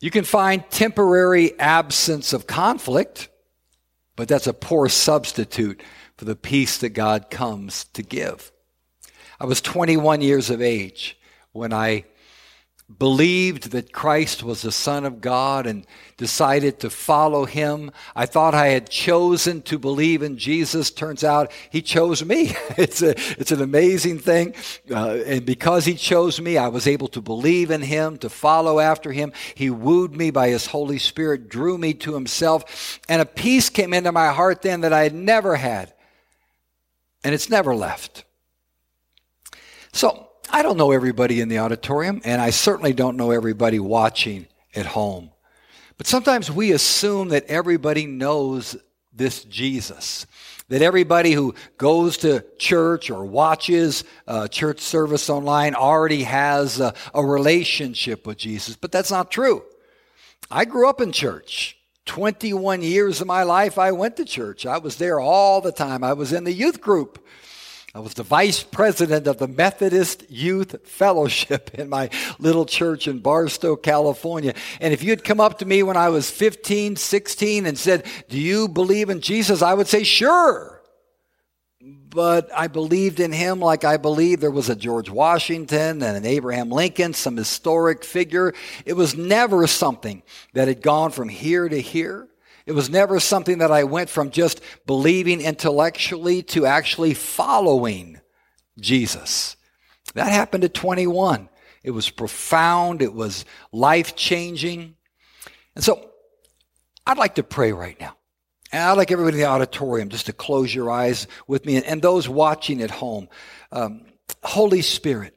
You 0.00 0.10
can 0.10 0.24
find 0.24 0.64
temporary 0.70 1.58
absence 1.58 2.32
of 2.32 2.46
conflict, 2.46 3.28
but 4.16 4.28
that's 4.28 4.46
a 4.46 4.54
poor 4.54 4.88
substitute 4.88 5.82
for 6.16 6.24
the 6.24 6.36
peace 6.36 6.78
that 6.78 6.90
God 6.90 7.30
comes 7.30 7.84
to 7.94 8.02
give. 8.02 8.52
I 9.40 9.44
was 9.44 9.60
21 9.60 10.20
years 10.20 10.50
of 10.50 10.62
age 10.62 11.18
when 11.52 11.72
I 11.72 12.04
believed 12.96 13.72
that 13.72 13.92
Christ 13.92 14.42
was 14.42 14.62
the 14.62 14.72
Son 14.72 15.04
of 15.04 15.20
God 15.20 15.66
and 15.66 15.86
decided 16.16 16.80
to 16.80 16.90
follow 16.90 17.44
him. 17.44 17.90
I 18.16 18.24
thought 18.24 18.54
I 18.54 18.68
had 18.68 18.88
chosen 18.88 19.60
to 19.62 19.78
believe 19.78 20.22
in 20.22 20.38
Jesus. 20.38 20.90
Turns 20.90 21.22
out 21.22 21.52
he 21.70 21.82
chose 21.82 22.24
me. 22.24 22.56
it's, 22.78 23.02
a, 23.02 23.10
it's 23.38 23.52
an 23.52 23.60
amazing 23.60 24.20
thing. 24.20 24.54
Uh, 24.90 25.18
and 25.26 25.44
because 25.44 25.84
he 25.84 25.94
chose 25.94 26.40
me, 26.40 26.56
I 26.56 26.68
was 26.68 26.86
able 26.86 27.08
to 27.08 27.20
believe 27.20 27.70
in 27.70 27.82
him, 27.82 28.16
to 28.18 28.30
follow 28.30 28.80
after 28.80 29.12
him. 29.12 29.32
He 29.54 29.68
wooed 29.68 30.16
me 30.16 30.30
by 30.30 30.48
his 30.48 30.66
Holy 30.66 30.98
Spirit, 30.98 31.50
drew 31.50 31.76
me 31.76 31.92
to 31.94 32.14
himself, 32.14 33.00
and 33.06 33.20
a 33.20 33.26
peace 33.26 33.68
came 33.68 33.92
into 33.92 34.12
my 34.12 34.28
heart 34.28 34.62
then 34.62 34.80
that 34.80 34.94
I 34.94 35.02
had 35.02 35.14
never 35.14 35.56
had. 35.56 35.92
And 37.22 37.34
it's 37.34 37.50
never 37.50 37.74
left. 37.74 38.24
So, 39.92 40.27
I 40.50 40.62
don't 40.62 40.76
know 40.78 40.92
everybody 40.92 41.40
in 41.40 41.48
the 41.48 41.58
auditorium, 41.58 42.22
and 42.24 42.40
I 42.40 42.50
certainly 42.50 42.92
don't 42.92 43.16
know 43.16 43.30
everybody 43.30 43.78
watching 43.78 44.46
at 44.74 44.86
home. 44.86 45.30
But 45.98 46.06
sometimes 46.06 46.50
we 46.50 46.72
assume 46.72 47.28
that 47.30 47.46
everybody 47.46 48.06
knows 48.06 48.76
this 49.12 49.44
Jesus. 49.44 50.26
That 50.68 50.80
everybody 50.80 51.32
who 51.32 51.54
goes 51.76 52.18
to 52.18 52.44
church 52.58 53.10
or 53.10 53.24
watches 53.24 54.04
uh, 54.26 54.48
church 54.48 54.80
service 54.80 55.28
online 55.28 55.74
already 55.74 56.22
has 56.24 56.80
a, 56.80 56.94
a 57.14 57.24
relationship 57.24 58.26
with 58.26 58.38
Jesus. 58.38 58.76
But 58.76 58.92
that's 58.92 59.10
not 59.10 59.30
true. 59.30 59.64
I 60.50 60.64
grew 60.64 60.88
up 60.88 61.00
in 61.00 61.12
church. 61.12 61.76
21 62.06 62.80
years 62.80 63.20
of 63.20 63.26
my 63.26 63.42
life, 63.42 63.78
I 63.78 63.92
went 63.92 64.16
to 64.16 64.24
church. 64.24 64.64
I 64.64 64.78
was 64.78 64.96
there 64.96 65.20
all 65.20 65.60
the 65.60 65.72
time. 65.72 66.02
I 66.02 66.14
was 66.14 66.32
in 66.32 66.44
the 66.44 66.52
youth 66.52 66.80
group. 66.80 67.22
I 67.94 68.00
was 68.00 68.12
the 68.14 68.22
vice 68.22 68.62
president 68.62 69.26
of 69.26 69.38
the 69.38 69.48
Methodist 69.48 70.30
Youth 70.30 70.86
Fellowship 70.86 71.70
in 71.74 71.88
my 71.88 72.10
little 72.38 72.66
church 72.66 73.08
in 73.08 73.20
Barstow, 73.20 73.76
California. 73.76 74.54
And 74.80 74.92
if 74.92 75.02
you'd 75.02 75.24
come 75.24 75.40
up 75.40 75.58
to 75.58 75.66
me 75.66 75.82
when 75.82 75.96
I 75.96 76.10
was 76.10 76.30
15, 76.30 76.96
16 76.96 77.66
and 77.66 77.78
said, 77.78 78.04
Do 78.28 78.38
you 78.38 78.68
believe 78.68 79.08
in 79.08 79.20
Jesus? 79.20 79.62
I 79.62 79.72
would 79.74 79.88
say, 79.88 80.02
Sure. 80.02 80.74
But 81.80 82.50
I 82.54 82.68
believed 82.68 83.20
in 83.20 83.32
him 83.32 83.60
like 83.60 83.84
I 83.84 83.98
believed 83.98 84.42
there 84.42 84.50
was 84.50 84.68
a 84.68 84.76
George 84.76 85.10
Washington 85.10 86.02
and 86.02 86.16
an 86.16 86.26
Abraham 86.26 86.70
Lincoln, 86.70 87.14
some 87.14 87.36
historic 87.36 88.02
figure. 88.02 88.54
It 88.84 88.94
was 88.94 89.14
never 89.14 89.66
something 89.66 90.22
that 90.54 90.68
had 90.68 90.82
gone 90.82 91.10
from 91.10 91.28
here 91.28 91.68
to 91.68 91.80
here. 91.80 92.27
It 92.68 92.74
was 92.74 92.90
never 92.90 93.18
something 93.18 93.58
that 93.58 93.72
I 93.72 93.84
went 93.84 94.10
from 94.10 94.30
just 94.30 94.60
believing 94.84 95.40
intellectually 95.40 96.42
to 96.42 96.66
actually 96.66 97.14
following 97.14 98.20
Jesus. 98.78 99.56
That 100.12 100.30
happened 100.30 100.64
at 100.64 100.74
21. 100.74 101.48
It 101.82 101.92
was 101.92 102.10
profound, 102.10 103.00
it 103.00 103.14
was 103.14 103.46
life 103.72 104.16
changing. 104.16 104.96
And 105.74 105.82
so 105.82 106.10
I'd 107.06 107.16
like 107.16 107.36
to 107.36 107.42
pray 107.42 107.72
right 107.72 107.98
now. 107.98 108.18
And 108.70 108.82
I'd 108.82 108.98
like 108.98 109.10
everybody 109.10 109.38
in 109.38 109.44
the 109.44 109.48
auditorium 109.48 110.10
just 110.10 110.26
to 110.26 110.34
close 110.34 110.74
your 110.74 110.90
eyes 110.90 111.26
with 111.46 111.64
me 111.64 111.82
and, 111.82 112.02
those 112.02 112.28
watching 112.28 112.82
at 112.82 112.90
home. 112.90 113.30
Um, 113.72 114.04
Holy 114.42 114.82
Spirit, 114.82 115.34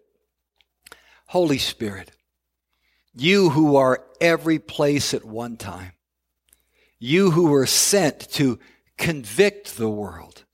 Holy 1.27 1.59
Spirit, 1.59 2.11
you 3.15 3.51
who 3.51 3.77
are 3.77 4.03
every 4.19 4.59
place 4.59 5.13
at 5.13 5.23
one 5.23 5.55
time, 5.55 5.93
you 7.01 7.31
who 7.31 7.47
were 7.47 7.65
sent 7.65 8.31
to 8.33 8.59
convict 8.97 9.75
the 9.77 9.89
world, 9.89 10.45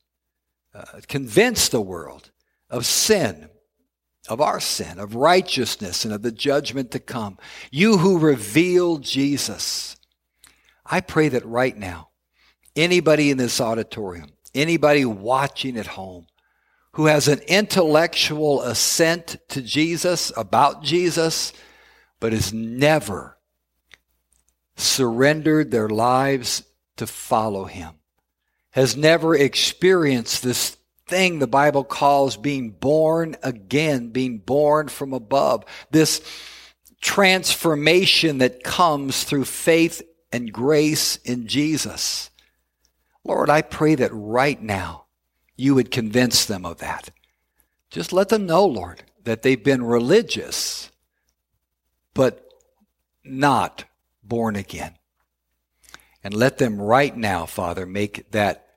uh, 0.73 0.85
convince 1.07 1.67
the 1.67 1.81
world 1.81 2.31
of 2.69 2.85
sin, 2.85 3.49
of 4.29 4.39
our 4.39 4.61
sin, 4.61 4.97
of 4.97 5.13
righteousness, 5.13 6.05
and 6.05 6.13
of 6.13 6.21
the 6.21 6.31
judgment 6.31 6.91
to 6.91 6.99
come. 6.99 7.37
You 7.69 7.97
who 7.97 8.17
reveal 8.17 8.97
Jesus. 8.97 9.97
I 10.85 11.01
pray 11.01 11.27
that 11.29 11.45
right 11.45 11.77
now, 11.77 12.09
anybody 12.77 13.29
in 13.29 13.37
this 13.37 13.59
auditorium, 13.59 14.31
anybody 14.55 15.03
watching 15.03 15.77
at 15.77 15.87
home, 15.87 16.27
who 16.93 17.07
has 17.07 17.27
an 17.27 17.39
intellectual 17.47 18.61
assent 18.61 19.35
to 19.49 19.61
Jesus, 19.61 20.31
about 20.37 20.81
Jesus, 20.81 21.51
but 22.21 22.31
has 22.31 22.53
never 22.53 23.36
surrendered 24.77 25.71
their 25.71 25.89
lives 25.89 26.63
to 26.95 27.07
follow 27.07 27.65
him, 27.65 27.93
has 28.71 28.95
never 28.95 29.35
experienced 29.35 30.43
this 30.43 30.77
thing 31.07 31.39
the 31.39 31.47
Bible 31.47 31.83
calls 31.83 32.37
being 32.37 32.69
born 32.69 33.35
again, 33.43 34.09
being 34.09 34.37
born 34.39 34.87
from 34.87 35.13
above, 35.13 35.65
this 35.91 36.21
transformation 37.01 38.39
that 38.39 38.63
comes 38.63 39.23
through 39.23 39.45
faith 39.45 40.01
and 40.31 40.51
grace 40.51 41.17
in 41.17 41.47
Jesus. 41.47 42.29
Lord, 43.23 43.49
I 43.49 43.61
pray 43.61 43.95
that 43.95 44.11
right 44.13 44.61
now 44.61 45.05
you 45.55 45.75
would 45.75 45.91
convince 45.91 46.45
them 46.45 46.65
of 46.65 46.79
that. 46.79 47.09
Just 47.89 48.13
let 48.13 48.29
them 48.29 48.45
know, 48.45 48.65
Lord, 48.65 49.03
that 49.23 49.41
they've 49.41 49.63
been 49.63 49.83
religious, 49.83 50.91
but 52.13 52.51
not 53.23 53.85
born 54.27 54.55
again. 54.55 54.93
And 56.23 56.33
let 56.33 56.57
them 56.57 56.81
right 56.81 57.15
now, 57.15 57.45
Father, 57.45 57.85
make 57.85 58.31
that 58.31 58.67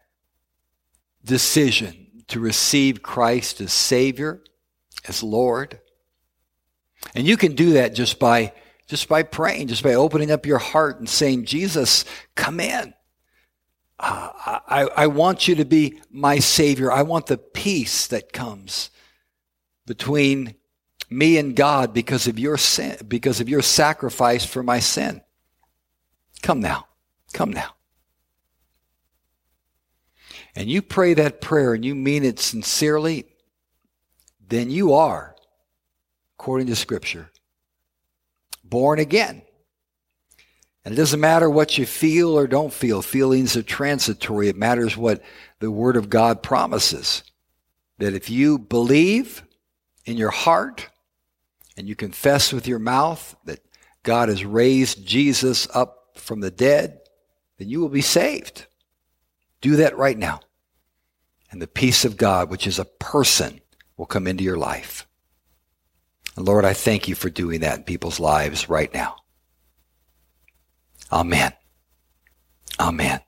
decision 1.25 2.25
to 2.28 2.40
receive 2.40 3.02
Christ 3.02 3.61
as 3.61 3.73
Savior, 3.73 4.42
as 5.09 5.23
Lord. 5.23 5.80
And 7.14 7.26
you 7.26 7.37
can 7.37 7.54
do 7.54 7.73
that 7.75 7.95
just 7.95 8.19
by 8.19 8.52
just 8.87 9.09
by 9.09 9.23
praying, 9.23 9.69
just 9.69 9.85
by 9.85 9.95
opening 9.95 10.33
up 10.33 10.45
your 10.45 10.59
heart 10.59 10.99
and 10.99 11.09
saying, 11.09 11.45
Jesus, 11.45 12.04
come 12.35 12.59
in. 12.59 12.92
Uh, 14.00 14.61
I, 14.66 14.88
I 14.97 15.07
want 15.07 15.47
you 15.47 15.54
to 15.57 15.64
be 15.64 16.00
my 16.11 16.40
Savior. 16.40 16.90
I 16.90 17.02
want 17.02 17.26
the 17.26 17.38
peace 17.38 18.09
that 18.09 18.33
comes 18.33 18.90
between 19.87 20.57
me 21.09 21.38
and 21.38 21.54
God 21.54 21.95
because 21.95 22.26
of 22.26 22.37
your 22.37 22.57
sin, 22.57 22.97
because 23.07 23.40
of 23.40 23.49
your 23.49 23.62
sacrifice 23.62 24.45
for 24.45 24.64
my 24.64 24.80
sin. 24.80 25.21
Come 26.42 26.61
now. 26.61 26.87
Come 27.32 27.52
now. 27.52 27.75
And 30.54 30.68
you 30.68 30.82
pray 30.82 31.14
that 31.14 31.40
prayer 31.40 31.75
and 31.75 31.85
you 31.85 31.94
mean 31.94 32.25
it 32.25 32.40
sincerely, 32.40 33.26
then 34.49 34.70
you 34.70 34.94
are, 34.94 35.37
according 36.38 36.66
to 36.68 36.76
Scripture, 36.76 37.30
born 38.64 38.99
again. 38.99 39.42
And 40.85 40.94
it 40.94 40.97
doesn't 40.97 41.20
matter 41.20 41.49
what 41.49 41.76
you 41.78 41.87
feel 41.87 42.37
or 42.37 42.47
don't 42.47 42.73
feel. 42.73 43.02
Feelings 43.02 43.56
are 43.56 43.62
transitory. 43.62 44.49
It 44.49 44.56
matters 44.56 44.97
what 44.97 45.23
the 45.61 45.70
Word 45.70 45.97
of 45.97 46.11
God 46.11 46.42
promises. 46.42 47.23
That 47.99 48.14
if 48.14 48.30
you 48.30 48.59
believe 48.59 49.42
in 50.06 50.16
your 50.16 50.30
heart 50.30 50.88
and 51.76 51.87
you 51.87 51.94
confess 51.94 52.52
with 52.52 52.66
your 52.66 52.78
mouth 52.78 53.37
that 53.44 53.61
God 54.02 54.30
has 54.30 54.44
raised 54.44 55.06
Jesus 55.06 55.68
up 55.75 56.00
from 56.20 56.40
the 56.40 56.50
dead, 56.50 57.00
then 57.58 57.68
you 57.68 57.80
will 57.80 57.88
be 57.88 58.00
saved. 58.00 58.66
Do 59.60 59.76
that 59.76 59.96
right 59.96 60.16
now. 60.18 60.40
And 61.50 61.60
the 61.60 61.66
peace 61.66 62.04
of 62.04 62.16
God, 62.16 62.48
which 62.48 62.66
is 62.66 62.78
a 62.78 62.84
person, 62.84 63.60
will 63.96 64.06
come 64.06 64.26
into 64.26 64.44
your 64.44 64.56
life. 64.56 65.06
And 66.36 66.46
Lord, 66.46 66.64
I 66.64 66.72
thank 66.72 67.08
you 67.08 67.14
for 67.14 67.28
doing 67.28 67.60
that 67.60 67.78
in 67.78 67.84
people's 67.84 68.20
lives 68.20 68.68
right 68.68 68.92
now. 68.94 69.16
Amen. 71.12 71.52
Amen. 72.78 73.20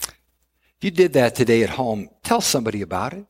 If 0.00 0.82
you 0.82 0.90
did 0.90 1.14
that 1.14 1.34
today 1.34 1.62
at 1.62 1.70
home, 1.70 2.10
tell 2.22 2.40
somebody 2.40 2.82
about 2.82 3.14
it. 3.14 3.26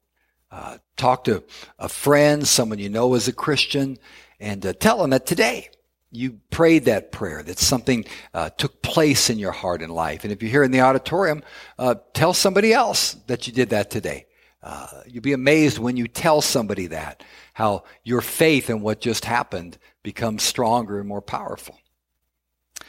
Uh, 0.50 0.78
talk 0.97 1.25
to 1.25 1.42
a 1.78 1.88
friend, 1.88 2.47
someone 2.47 2.78
you 2.78 2.88
know 2.88 3.14
is 3.14 3.26
a 3.26 3.33
Christian, 3.33 3.97
and 4.38 4.64
uh, 4.66 4.73
tell 4.73 4.99
them 4.99 5.11
that 5.11 5.26
today 5.26 5.71
you 6.16 6.40
prayed 6.50 6.85
that 6.87 7.12
prayer, 7.12 7.42
that 7.42 7.59
something 7.59 8.04
uh, 8.33 8.50
took 8.50 8.83
place 8.83 9.30
in 9.30 9.38
your 9.38 9.52
heart 9.52 9.83
and 9.83 9.92
life. 9.92 10.25
And 10.25 10.33
if 10.33 10.42
you're 10.42 10.50
here 10.50 10.62
in 10.62 10.71
the 10.71 10.80
auditorium, 10.80 11.42
uh, 11.78 11.97
tell 12.12 12.33
somebody 12.33 12.73
else 12.73 13.14
that 13.26 13.47
you 13.47 13.52
did 13.52 13.71
that 13.71 13.90
today. 13.90 14.26
Uh, 14.62 14.87
you'll 15.06 15.23
be 15.23 15.33
amazed 15.35 15.78
when 15.78 15.97
you 15.97 16.09
tell 16.09 16.40
somebody 16.40 16.87
that, 16.87 17.23
how 17.52 17.85
your 18.02 18.21
faith 18.21 18.71
in 18.71 18.80
what 18.80 19.00
just 19.00 19.25
happened 19.25 19.76
becomes 20.02 20.42
stronger 20.42 20.99
and 20.99 21.09
more 21.09 21.21
powerful. 21.21 21.78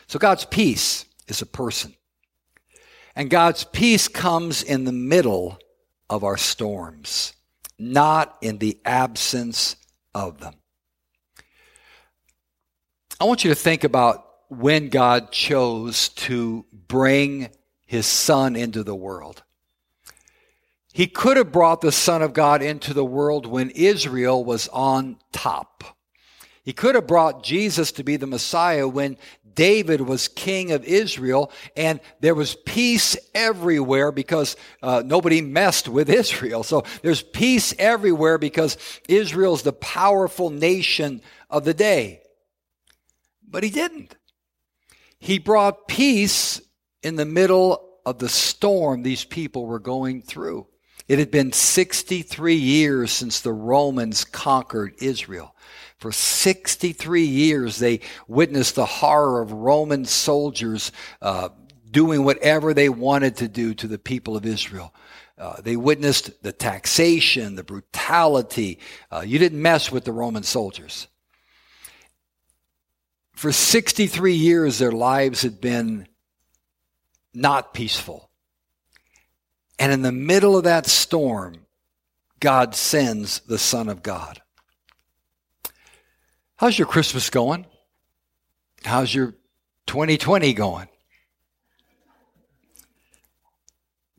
So 0.08 0.20
God's 0.20 0.46
peace 0.46 1.05
is 1.27 1.41
a 1.41 1.46
person. 1.46 1.96
And 3.15 3.29
God's 3.29 3.63
peace 3.63 4.08
comes 4.08 4.62
in 4.62 4.84
the 4.84 4.91
middle 4.91 5.58
of 6.10 6.24
our 6.24 6.38
storms, 6.38 7.34
not 7.79 8.38
in 8.41 8.60
the 8.60 8.77
absence 8.86 9.75
of 10.13 10.39
them. 10.39 10.53
I 13.18 13.24
want 13.24 13.46
you 13.46 13.50
to 13.50 13.56
think 13.56 13.86
about 13.86 14.28
when 14.50 14.90
God 14.90 15.32
chose 15.32 16.10
to 16.10 16.66
bring 16.74 17.50
his 17.86 18.06
son 18.06 18.58
into 18.58 18.84
the 18.84 18.96
world. 18.96 19.44
He 20.92 21.08
could 21.08 21.38
have 21.38 21.51
brought 21.51 21.80
the 21.80 21.94
Son 21.94 22.22
of 22.22 22.34
God 22.34 22.62
into 22.62 22.94
the 22.94 23.06
world 23.06 23.46
when 23.46 23.70
Israel 23.70 24.44
was 24.44 24.68
on 24.68 25.18
top. 25.32 25.84
He 26.64 26.74
could 26.74 26.96
have 26.96 27.08
brought 27.08 27.44
Jesus 27.44 27.94
to 27.94 28.04
be 28.04 28.18
the 28.18 28.28
Messiah 28.28 28.88
when 28.88 29.18
David 29.54 30.01
was 30.01 30.28
king 30.28 30.74
of 30.74 30.84
Israel 30.84 31.51
and 31.78 32.01
there 32.20 32.36
was 32.36 32.56
peace 32.66 33.16
everywhere 33.34 34.12
because 34.12 34.58
uh, 34.82 35.04
nobody 35.06 35.42
messed 35.42 35.88
with 35.88 36.10
Israel. 36.22 36.64
So 36.64 36.84
there's 37.01 37.22
peace 37.22 37.74
everywhere 37.80 38.38
because 38.38 38.78
Israel's 39.08 39.64
the 39.64 39.74
powerful 39.74 40.50
nation 40.50 41.22
of 41.50 41.64
the 41.64 41.74
day. 41.74 42.22
But 43.48 43.64
he 43.64 43.70
didn't. 43.70 44.16
He 45.20 45.40
brought 45.40 45.88
peace 45.88 46.62
in 47.01 47.16
the 47.16 47.25
middle 47.25 48.00
of 48.05 48.20
the 48.20 48.29
storm 48.29 49.03
these 49.03 49.25
people 49.25 49.66
were 49.66 49.79
going 49.79 50.22
through. 50.22 50.68
It 51.08 51.20
had 51.20 51.29
been 51.29 51.51
63 51.51 52.55
years 52.55 53.12
since 53.12 53.42
the 53.42 53.53
Romans 53.53 54.25
conquered 54.25 54.96
Israel. 55.01 55.55
For 55.98 56.12
63 56.12 57.24
years, 57.24 57.77
they 57.77 58.01
witnessed 58.27 58.75
the 58.75 58.86
horror 58.86 59.42
of 59.42 59.51
Roman 59.51 60.05
soldiers 60.05 60.92
uh, 61.22 61.50
doing 61.90 62.24
whatever 62.24 62.74
they 62.74 62.90
wanted 62.90 63.38
to 63.38 63.48
do 63.48 63.74
to 63.75 63.88
the 63.88 64.00
people 64.00 64.36
of 64.36 64.46
Israel. 64.46 64.94
Uh, 65.38 65.62
they 65.62 65.75
witnessed 65.75 66.44
the 66.44 66.51
taxation, 66.51 67.55
the 67.55 67.64
brutality. 67.64 68.79
Uh, 69.12 69.24
you 69.25 69.38
didn't 69.38 69.62
mess 69.62 69.92
with 69.92 70.05
the 70.05 70.12
Roman 70.12 70.44
soldiers. 70.44 71.08
For 73.36 73.52
63 73.52 74.34
years, 74.34 74.80
their 74.80 74.92
lives 74.92 75.42
had 75.42 75.60
been 75.60 76.08
not 77.34 77.74
peaceful. 77.74 78.30
And 79.78 79.92
in 79.92 80.02
the 80.02 80.12
middle 80.12 80.58
of 80.58 80.64
that 80.64 80.86
storm, 80.86 81.66
God 82.40 82.76
sends 82.76 83.42
the 83.42 83.58
Son 83.58 83.90
of 83.90 84.02
God. 84.02 84.42
How's 86.56 86.80
your 86.80 86.88
Christmas 86.88 87.30
going? 87.30 87.66
How's 88.86 89.14
your 89.14 89.36
2020 89.88 90.54
going? 90.54 90.88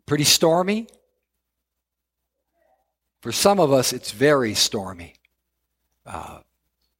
Pretty 0.05 0.25
stormy? 0.25 0.89
For 3.23 3.33
some 3.33 3.59
of 3.59 3.73
us, 3.73 3.95
it's 3.95 4.13
very 4.13 4.55
stormy. 4.55 5.15
Uh, 6.05 6.41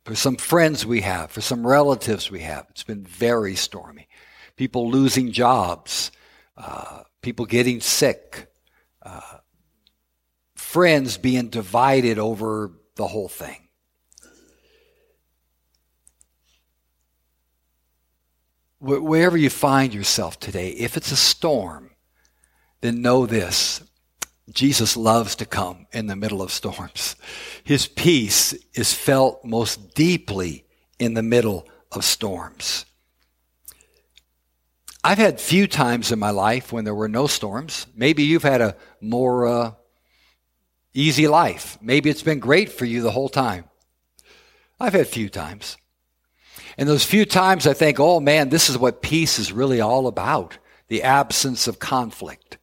for 0.07 0.15
some 0.15 0.37
friends 0.37 0.87
we 0.87 1.01
have, 1.01 1.33
for 1.33 1.41
some 1.41 1.67
relatives 1.67 2.31
we 2.31 2.39
have, 2.39 2.65
it's 2.71 2.85
been 2.85 3.03
very 3.03 3.57
stormy. 3.57 4.07
People 4.55 4.89
losing 4.89 5.33
jobs, 5.33 6.13
uh, 6.57 7.03
people 7.23 7.45
getting 7.45 7.81
sick, 7.81 8.47
uh, 9.03 9.39
friends 10.55 11.19
being 11.19 11.49
divided 11.49 12.21
over 12.21 12.71
the 12.95 13.09
whole 13.09 13.29
thing. 13.29 13.67
Wherever 18.79 19.37
you 19.37 19.51
find 19.51 19.93
yourself 19.93 20.39
today, 20.39 20.69
if 20.69 20.97
it's 20.97 21.11
a 21.11 21.17
storm, 21.17 21.91
then 22.81 23.03
know 23.03 23.27
this 23.27 23.83
Jesus 24.53 24.97
loves 24.97 25.35
to 25.37 25.47
come 25.47 25.87
in 25.93 26.07
the 26.07 26.17
middle 26.17 26.41
of 26.41 26.53
storms. 26.53 27.17
His 27.65 27.87
peace 27.87 28.53
is 28.75 28.93
felt 28.93 29.45
most 29.45 29.95
deeply 29.95 30.65
in 30.99 31.15
the 31.15 31.23
middle 31.23 31.69
of 31.91 32.05
storms. 32.05 32.87
I've 35.03 35.19
had 35.19 35.41
few 35.41 35.67
times 35.67 36.11
in 36.11 36.19
my 36.19 36.31
life 36.31 36.73
when 36.73 36.85
there 36.85 36.95
were 36.95 37.09
no 37.09 37.27
storms. 37.27 37.87
Maybe 37.95 38.25
you've 38.25 38.43
had 38.43 38.61
a 38.61 38.77
more 39.01 39.47
uh, 39.47 39.73
easy 40.95 41.29
life. 41.29 41.79
Maybe 41.81 42.11
it's 42.11 42.23
been 42.23 42.41
great 42.41 42.71
for 42.71 42.85
you 42.85 43.03
the 43.03 43.13
whole 43.13 43.29
time. 43.29 43.65
I've 44.81 44.95
had 44.95 45.07
few 45.07 45.29
times. 45.29 45.77
And 46.79 46.89
those 46.89 47.05
few 47.05 47.25
times 47.25 47.67
I 47.67 47.73
think, 47.73 48.01
oh 48.01 48.21
man, 48.21 48.49
this 48.49 48.69
is 48.69 48.79
what 48.79 49.03
peace 49.03 49.39
is 49.39 49.53
really 49.53 49.81
all 49.81 50.07
about 50.07 50.59
the 50.89 51.03
absence 51.03 51.67
of 51.67 51.79
conflict. 51.79 52.59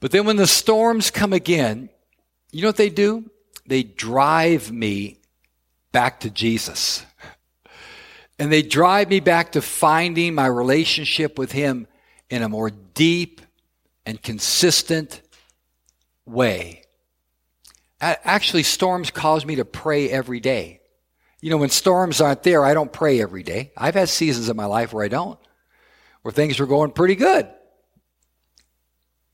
But 0.00 0.12
then 0.12 0.26
when 0.26 0.36
the 0.36 0.46
storms 0.46 1.10
come 1.10 1.32
again, 1.32 1.88
you 2.52 2.62
know 2.62 2.68
what 2.68 2.76
they 2.76 2.90
do? 2.90 3.30
They 3.66 3.82
drive 3.82 4.70
me 4.70 5.18
back 5.92 6.20
to 6.20 6.30
Jesus. 6.30 7.04
And 8.40 8.52
they 8.52 8.62
drive 8.62 9.08
me 9.08 9.18
back 9.18 9.50
to 9.52 9.60
finding 9.60 10.32
my 10.32 10.46
relationship 10.46 11.40
with 11.40 11.50
Him 11.50 11.88
in 12.30 12.44
a 12.44 12.48
more 12.48 12.70
deep 12.70 13.40
and 14.06 14.22
consistent 14.22 15.22
way. 16.24 16.84
Actually, 18.00 18.62
storms 18.62 19.10
cause 19.10 19.44
me 19.44 19.56
to 19.56 19.64
pray 19.64 20.08
every 20.08 20.38
day. 20.38 20.80
You 21.40 21.50
know, 21.50 21.56
when 21.56 21.70
storms 21.70 22.20
aren't 22.20 22.44
there, 22.44 22.64
I 22.64 22.74
don't 22.74 22.92
pray 22.92 23.20
every 23.20 23.42
day. 23.42 23.72
I've 23.76 23.94
had 23.94 24.08
seasons 24.08 24.48
in 24.48 24.56
my 24.56 24.66
life 24.66 24.92
where 24.92 25.04
I 25.04 25.08
don't, 25.08 25.38
where 26.22 26.30
things 26.30 26.60
were 26.60 26.66
going 26.66 26.92
pretty 26.92 27.16
good. 27.16 27.48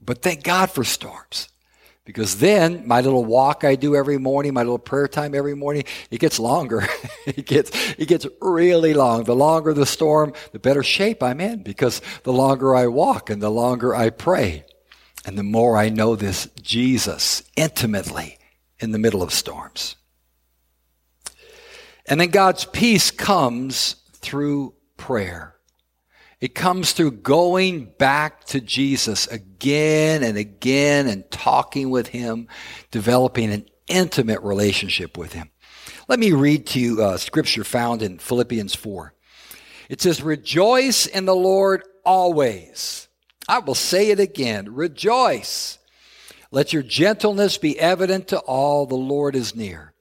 But 0.05 0.23
thank 0.23 0.43
God 0.43 0.71
for 0.71 0.85
storms 0.85 1.49
Because 2.05 2.39
then 2.39 2.87
my 2.87 3.01
little 3.01 3.25
walk 3.25 3.65
I 3.65 3.77
do 3.77 3.97
every 3.97 4.19
morning, 4.19 4.53
my 4.53 4.63
little 4.63 4.79
prayer 4.79 5.09
time 5.09 5.35
every 5.35 5.57
morning, 5.57 5.85
it 6.11 6.21
gets 6.21 6.39
longer. 6.39 6.87
it 7.27 7.47
gets 7.47 7.71
it 7.99 8.07
gets 8.07 8.27
really 8.41 8.93
long. 8.93 9.25
The 9.25 9.35
longer 9.35 9.73
the 9.73 9.87
storm, 9.87 10.35
the 10.53 10.59
better 10.59 10.83
shape 10.83 11.23
I'm 11.23 11.41
in 11.41 11.63
because 11.63 12.03
the 12.25 12.33
longer 12.33 12.77
I 12.77 12.87
walk 12.89 13.31
and 13.31 13.43
the 13.43 13.51
longer 13.51 13.95
I 13.95 14.11
pray. 14.11 14.65
And 15.27 15.39
the 15.39 15.43
more 15.43 15.79
I 15.79 15.89
know 15.89 16.17
this 16.17 16.49
Jesus 16.61 17.43
intimately 17.57 18.37
in 18.79 18.93
the 18.93 18.99
middle 18.99 19.23
of 19.23 19.33
storms. 19.33 19.97
And 22.07 22.21
then 22.21 22.29
God's 22.29 22.67
peace 22.67 23.11
comes 23.11 23.97
through 24.13 24.75
prayer. 24.99 25.54
It 26.45 26.55
comes 26.55 26.93
through 26.93 27.13
going 27.13 27.87
back 27.97 28.45
to 28.49 28.61
Jesus 28.61 29.27
again 29.29 30.23
and 30.23 30.37
again 30.37 31.07
and 31.07 31.31
talking 31.31 31.89
with 31.89 32.09
Him, 32.09 32.49
developing 32.91 33.51
an 33.51 33.67
intimate 33.87 34.43
relationship 34.43 35.17
with 35.17 35.33
Him. 35.33 35.51
Let 36.07 36.19
me 36.19 36.33
read 36.33 36.67
to 36.67 36.81
you 36.81 37.03
a 37.03 37.19
scripture 37.19 37.65
found 37.65 38.03
in 38.03 38.19
Philippians 38.19 38.75
4. 38.75 39.15
It 39.89 40.03
says, 40.03 40.21
Rejoice 40.21 41.07
in 41.07 41.25
the 41.25 41.35
Lord 41.35 41.83
always. 42.05 43.09
I 43.49 43.61
will 43.61 43.75
say 43.75 44.11
it 44.11 44.21
again 44.21 44.75
rejoice. 44.75 45.79
Let 46.51 46.75
your 46.75 46.83
gentleness 46.83 47.57
be 47.57 47.81
evident 47.81 48.29
to 48.29 48.39
all, 48.41 48.85
the 48.85 48.97
Lord 48.97 49.35
is 49.35 49.57
near. 49.57 49.95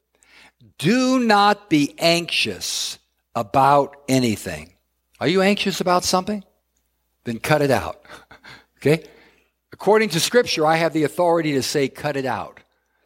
Do 0.78 1.20
not 1.20 1.70
be 1.70 1.96
anxious 1.98 3.00
about 3.34 3.96
anything. 4.10 4.73
Are 5.20 5.28
you 5.28 5.42
anxious 5.42 5.82
about 5.82 6.04
something? 6.04 6.44
Then 7.24 7.40
cut 7.40 7.62
it 7.62 7.72
out. 7.72 8.02
okay? 8.78 9.06
According 9.72 10.10
to 10.10 10.20
Scripture, 10.20 10.66
I 10.66 10.76
have 10.76 10.94
the 10.94 11.04
authority 11.04 11.54
to 11.54 11.64
say, 11.64 11.88
cut 11.88 12.18
it 12.18 12.26
out. 12.26 12.60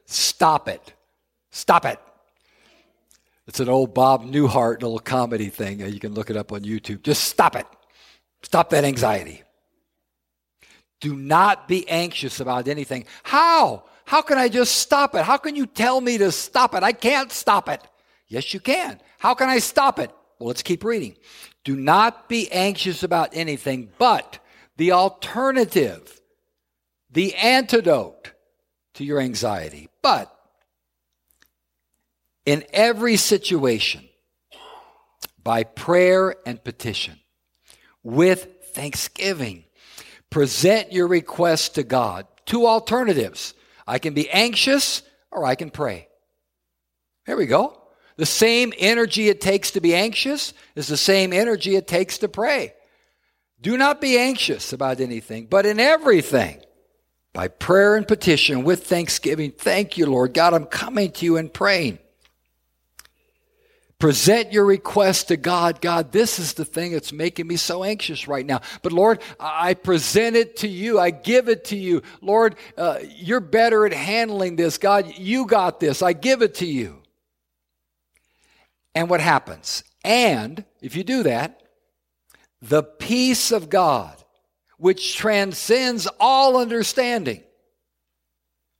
Stop 0.05 0.67
it. 0.67 0.93
Stop 1.51 1.85
it. 1.85 1.99
It's 3.47 3.59
an 3.59 3.69
old 3.69 3.93
Bob 3.93 4.25
Newhart 4.25 4.81
little 4.81 4.99
comedy 4.99 5.47
thing. 5.49 5.79
You 5.79 5.99
can 5.99 6.13
look 6.13 6.29
it 6.29 6.37
up 6.37 6.51
on 6.51 6.61
YouTube. 6.61 7.03
Just 7.03 7.23
stop 7.23 7.55
it. 7.55 7.65
Stop 8.43 8.69
that 8.71 8.83
anxiety. 8.83 9.43
Do 10.99 11.15
not 11.15 11.67
be 11.67 11.87
anxious 11.87 12.39
about 12.39 12.67
anything. 12.67 13.05
How? 13.23 13.83
How 14.05 14.21
can 14.21 14.37
I 14.37 14.49
just 14.49 14.77
stop 14.77 15.15
it? 15.15 15.23
How 15.23 15.37
can 15.37 15.55
you 15.55 15.65
tell 15.65 16.01
me 16.01 16.17
to 16.17 16.31
stop 16.31 16.73
it? 16.75 16.83
I 16.83 16.91
can't 16.91 17.31
stop 17.31 17.69
it. 17.69 17.81
Yes, 18.27 18.53
you 18.53 18.59
can. 18.59 18.99
How 19.19 19.33
can 19.33 19.49
I 19.49 19.59
stop 19.59 19.99
it? 19.99 20.11
Well, 20.39 20.47
let's 20.47 20.63
keep 20.63 20.83
reading. 20.83 21.15
Do 21.63 21.75
not 21.75 22.29
be 22.29 22.51
anxious 22.51 23.03
about 23.03 23.29
anything, 23.33 23.89
but 23.97 24.39
the 24.77 24.91
alternative, 24.91 26.21
the 27.11 27.35
antidote 27.35 28.31
to 28.95 29.03
your 29.03 29.19
anxiety. 29.19 29.89
But 30.01 30.33
in 32.45 32.63
every 32.71 33.17
situation, 33.17 34.07
by 35.43 35.63
prayer 35.63 36.35
and 36.45 36.63
petition, 36.63 37.19
with 38.03 38.47
thanksgiving, 38.73 39.65
present 40.29 40.93
your 40.93 41.07
request 41.07 41.75
to 41.75 41.83
God. 41.83 42.27
Two 42.45 42.67
alternatives. 42.67 43.53
I 43.85 43.99
can 43.99 44.13
be 44.13 44.29
anxious 44.29 45.01
or 45.31 45.45
I 45.45 45.55
can 45.55 45.71
pray. 45.71 46.07
There 47.25 47.35
we 47.37 47.45
go. 47.45 47.81
The 48.17 48.25
same 48.25 48.73
energy 48.77 49.29
it 49.29 49.39
takes 49.39 49.71
to 49.71 49.81
be 49.81 49.95
anxious 49.95 50.53
is 50.75 50.87
the 50.87 50.97
same 50.97 51.31
energy 51.31 51.75
it 51.75 51.87
takes 51.87 52.17
to 52.19 52.27
pray. 52.27 52.73
Do 53.61 53.77
not 53.77 54.01
be 54.01 54.17
anxious 54.17 54.73
about 54.73 54.99
anything, 54.99 55.45
but 55.45 55.65
in 55.65 55.79
everything, 55.79 56.61
by 57.33 57.47
prayer 57.47 57.95
and 57.95 58.07
petition 58.07 58.63
with 58.63 58.87
thanksgiving, 58.87 59.51
thank 59.51 59.97
you, 59.97 60.07
Lord 60.07 60.33
God, 60.33 60.53
I'm 60.53 60.65
coming 60.65 61.11
to 61.11 61.25
you 61.25 61.37
and 61.37 61.53
praying. 61.53 61.99
Present 63.99 64.53
your 64.53 64.65
request 64.65 65.29
to 65.29 65.37
God. 65.37 65.81
God, 65.81 66.11
this 66.11 66.37
is 66.37 66.53
the 66.53 66.65
thing 66.65 66.91
that's 66.91 67.11
making 67.11 67.47
me 67.47 67.55
so 67.55 67.83
anxious 67.83 68.27
right 68.27 68.45
now. 68.45 68.61
But 68.83 68.93
Lord, 68.93 69.21
I 69.39 69.73
present 69.73 70.35
it 70.35 70.57
to 70.57 70.67
you. 70.67 70.99
I 70.99 71.09
give 71.09 71.49
it 71.49 71.65
to 71.65 71.75
you. 71.75 72.03
Lord, 72.21 72.55
uh, 72.77 72.99
you're 73.03 73.39
better 73.39 73.87
at 73.87 73.93
handling 73.93 74.55
this. 74.55 74.77
God, 74.77 75.17
you 75.17 75.47
got 75.47 75.79
this. 75.79 76.03
I 76.03 76.13
give 76.13 76.43
it 76.43 76.55
to 76.55 76.67
you. 76.67 77.01
And 78.97 79.11
what 79.11 79.21
happens? 79.21 79.83
And 80.03 80.65
if 80.81 80.95
you 80.95 81.03
do 81.03 81.21
that, 81.21 81.61
the 82.63 82.81
peace 82.81 83.51
of 83.51 83.69
God, 83.69 84.17
which 84.79 85.15
transcends 85.15 86.07
all 86.19 86.57
understanding, 86.57 87.43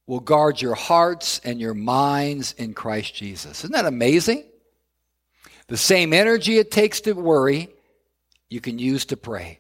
will 0.08 0.20
guard 0.20 0.60
your 0.60 0.74
hearts 0.74 1.40
and 1.44 1.62
your 1.62 1.76
minds 1.76 2.54
in 2.54 2.74
Christ 2.74 3.14
Jesus. 3.14 3.60
Isn't 3.60 3.74
that 3.74 3.86
amazing? 3.86 4.44
The 5.68 5.78
same 5.78 6.14
energy 6.14 6.58
it 6.58 6.72
takes 6.72 7.00
to 7.02 7.14
worry, 7.14 7.70
you 8.50 8.60
can 8.60 8.80
use 8.80 9.06
to 9.06 9.18
pray. 9.18 9.60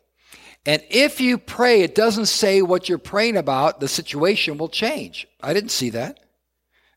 And 0.65 0.81
if 0.89 1.21
you 1.21 1.37
pray, 1.37 1.81
it 1.81 1.93
doesn't 1.93 2.25
say 2.25 2.63
what 2.63 2.89
you're 2.89 2.97
praying 2.97 3.37
about, 3.37 3.79
the 3.79 3.87
situation 3.87 4.57
will 4.57 4.69
change. 4.69 5.27
I 5.39 5.53
didn't 5.53 5.69
see 5.69 5.91
that. 5.91 6.19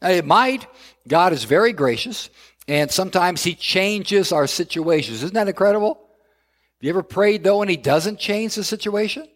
It 0.00 0.24
might. 0.24 0.66
God 1.06 1.34
is 1.34 1.44
very 1.44 1.74
gracious, 1.74 2.30
and 2.68 2.90
sometimes 2.90 3.42
He 3.42 3.54
changes 3.54 4.32
our 4.32 4.46
situations. 4.46 5.22
Isn't 5.22 5.34
that 5.34 5.48
incredible? 5.48 5.94
Have 5.94 6.86
you 6.86 6.90
ever 6.90 7.02
prayed, 7.02 7.44
though, 7.44 7.62
and 7.62 7.70
He 7.70 7.76
doesn't 7.76 8.18
change 8.18 8.54
the 8.54 8.64
situation? 8.64 9.28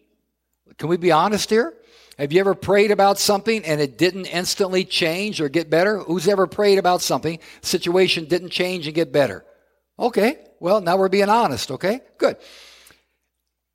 Can 0.77 0.89
we 0.89 0.97
be 0.97 1.11
honest 1.11 1.49
here? 1.49 1.73
Have 2.17 2.31
you 2.31 2.39
ever 2.39 2.55
prayed 2.55 2.91
about 2.91 3.19
something 3.19 3.63
and 3.65 3.81
it 3.81 3.97
didn't 3.97 4.25
instantly 4.27 4.85
change 4.85 5.41
or 5.41 5.49
get 5.49 5.69
better? 5.69 5.99
Who's 5.99 6.27
ever 6.27 6.47
prayed 6.47 6.77
about 6.77 7.01
something, 7.01 7.39
situation 7.61 8.25
didn't 8.25 8.51
change 8.51 8.87
and 8.87 8.95
get 8.95 9.11
better? 9.11 9.45
Okay, 9.99 10.37
well, 10.59 10.81
now 10.81 10.97
we're 10.97 11.09
being 11.09 11.29
honest, 11.29 11.71
okay? 11.71 11.99
Good. 12.17 12.37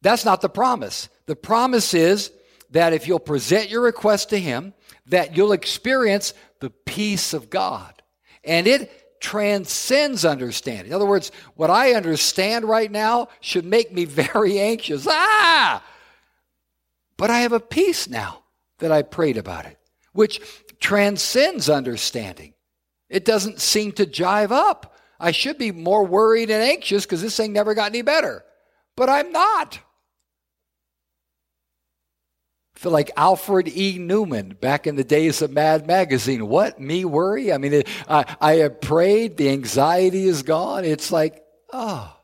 That's 0.02 0.24
not 0.24 0.40
the 0.40 0.48
promise. 0.48 1.08
The 1.26 1.36
promise 1.36 1.92
is 1.92 2.30
that 2.70 2.92
if 2.92 3.06
you'll 3.06 3.18
present 3.18 3.68
your 3.68 3.82
request 3.82 4.30
to 4.30 4.38
Him, 4.38 4.72
that 5.06 5.36
you'll 5.36 5.52
experience 5.52 6.32
the 6.60 6.70
peace 6.70 7.34
of 7.34 7.50
God. 7.50 8.02
And 8.42 8.66
it 8.66 8.90
transcends 9.20 10.24
understanding. 10.24 10.88
In 10.88 10.94
other 10.94 11.06
words, 11.06 11.30
what 11.54 11.70
I 11.70 11.92
understand 11.92 12.64
right 12.64 12.90
now 12.90 13.28
should 13.40 13.64
make 13.64 13.92
me 13.92 14.04
very 14.06 14.58
anxious. 14.58 15.06
Ah! 15.08 15.84
But 17.16 17.30
I 17.30 17.40
have 17.40 17.52
a 17.52 17.60
peace 17.60 18.08
now 18.08 18.42
that 18.78 18.90
I 18.90 19.02
prayed 19.02 19.36
about 19.36 19.66
it, 19.66 19.78
which 20.12 20.40
transcends 20.80 21.68
understanding. 21.68 22.54
It 23.10 23.24
doesn't 23.24 23.60
seem 23.60 23.92
to 23.92 24.06
jive 24.06 24.50
up. 24.50 24.96
I 25.18 25.32
should 25.32 25.58
be 25.58 25.70
more 25.70 26.04
worried 26.04 26.50
and 26.50 26.62
anxious 26.62 27.04
because 27.04 27.20
this 27.20 27.36
thing 27.36 27.52
never 27.52 27.74
got 27.74 27.90
any 27.90 28.02
better. 28.02 28.44
But 28.96 29.10
I'm 29.10 29.32
not. 29.32 29.78
Like 32.82 33.10
Alfred 33.16 33.68
E. 33.68 33.98
Neuman 33.98 34.58
back 34.58 34.86
in 34.86 34.96
the 34.96 35.04
days 35.04 35.42
of 35.42 35.50
Mad 35.50 35.86
Magazine. 35.86 36.48
What? 36.48 36.80
Me 36.80 37.04
worry? 37.04 37.52
I 37.52 37.58
mean, 37.58 37.74
it, 37.74 37.88
I, 38.08 38.24
I 38.40 38.52
have 38.54 38.80
prayed, 38.80 39.36
the 39.36 39.50
anxiety 39.50 40.24
is 40.24 40.42
gone. 40.42 40.84
It's 40.84 41.12
like, 41.12 41.44
oh. 41.72 42.16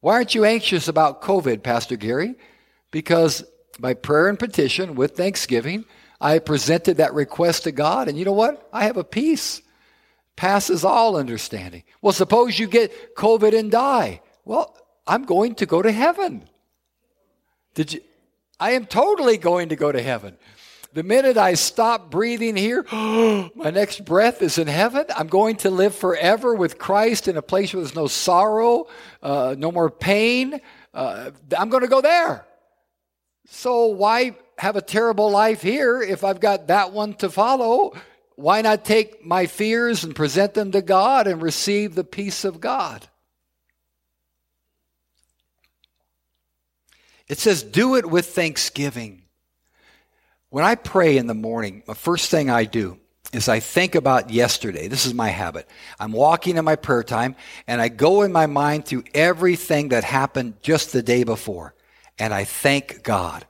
Why 0.00 0.14
aren't 0.14 0.34
you 0.34 0.44
anxious 0.44 0.88
about 0.88 1.22
COVID, 1.22 1.62
Pastor 1.62 1.96
Gary? 1.96 2.34
Because 2.90 3.44
by 3.78 3.94
prayer 3.94 4.28
and 4.28 4.38
petition 4.38 4.94
with 4.94 5.16
thanksgiving, 5.16 5.84
I 6.20 6.38
presented 6.38 6.98
that 6.98 7.14
request 7.14 7.64
to 7.64 7.72
God, 7.72 8.08
and 8.08 8.18
you 8.18 8.24
know 8.24 8.32
what? 8.32 8.68
I 8.72 8.84
have 8.84 8.96
a 8.96 9.04
peace 9.04 9.62
passes 10.36 10.84
all 10.84 11.16
understanding. 11.16 11.84
Well, 12.02 12.12
suppose 12.12 12.58
you 12.58 12.66
get 12.66 13.16
COVID 13.16 13.56
and 13.58 13.70
die. 13.70 14.20
Well, 14.44 14.76
I'm 15.06 15.24
going 15.24 15.54
to 15.56 15.66
go 15.66 15.82
to 15.82 15.92
heaven. 15.92 16.48
Did 17.74 17.94
you? 17.94 18.00
I 18.58 18.72
am 18.72 18.86
totally 18.86 19.36
going 19.36 19.70
to 19.70 19.76
go 19.76 19.90
to 19.90 20.02
heaven. 20.02 20.36
The 20.92 21.02
minute 21.02 21.36
I 21.36 21.54
stop 21.54 22.10
breathing 22.10 22.56
here, 22.56 22.84
my 22.92 23.70
next 23.72 24.04
breath 24.04 24.42
is 24.42 24.58
in 24.58 24.68
heaven. 24.68 25.06
I'm 25.16 25.26
going 25.26 25.56
to 25.56 25.70
live 25.70 25.94
forever 25.94 26.54
with 26.54 26.78
Christ 26.78 27.26
in 27.26 27.36
a 27.36 27.42
place 27.42 27.74
where 27.74 27.82
there's 27.82 27.96
no 27.96 28.06
sorrow, 28.06 28.86
uh, 29.22 29.56
no 29.58 29.72
more 29.72 29.90
pain. 29.90 30.60
Uh, 30.92 31.30
I'm 31.56 31.68
going 31.68 31.82
to 31.82 31.88
go 31.88 32.00
there. 32.00 32.46
So 33.46 33.86
why 33.86 34.36
have 34.58 34.76
a 34.76 34.82
terrible 34.82 35.30
life 35.30 35.60
here 35.60 36.00
if 36.00 36.22
I've 36.22 36.40
got 36.40 36.68
that 36.68 36.92
one 36.92 37.14
to 37.14 37.28
follow? 37.28 37.94
why 38.36 38.62
not 38.62 38.84
take 38.84 39.24
my 39.24 39.46
fears 39.46 40.04
and 40.04 40.14
present 40.14 40.54
them 40.54 40.72
to 40.72 40.82
God 40.82 41.26
and 41.26 41.40
receive 41.40 41.94
the 41.94 42.04
peace 42.04 42.44
of 42.44 42.60
God? 42.60 43.08
It 47.28 47.38
says, 47.38 47.62
do 47.62 47.96
it 47.96 48.06
with 48.06 48.26
thanksgiving. 48.26 49.22
When 50.50 50.64
I 50.64 50.74
pray 50.74 51.16
in 51.16 51.26
the 51.26 51.34
morning, 51.34 51.82
the 51.86 51.94
first 51.94 52.30
thing 52.30 52.50
I 52.50 52.64
do 52.64 52.98
is 53.32 53.48
I 53.48 53.60
think 53.60 53.94
about 53.94 54.30
yesterday. 54.30 54.88
This 54.88 55.06
is 55.06 55.14
my 55.14 55.28
habit. 55.28 55.68
I'm 55.98 56.12
walking 56.12 56.56
in 56.56 56.64
my 56.64 56.76
prayer 56.76 57.02
time 57.02 57.34
and 57.66 57.80
I 57.80 57.88
go 57.88 58.22
in 58.22 58.32
my 58.32 58.46
mind 58.46 58.84
through 58.84 59.04
everything 59.14 59.88
that 59.88 60.04
happened 60.04 60.54
just 60.62 60.92
the 60.92 61.02
day 61.02 61.24
before. 61.24 61.74
And 62.18 62.32
I 62.32 62.44
thank 62.44 63.02
God. 63.02 63.44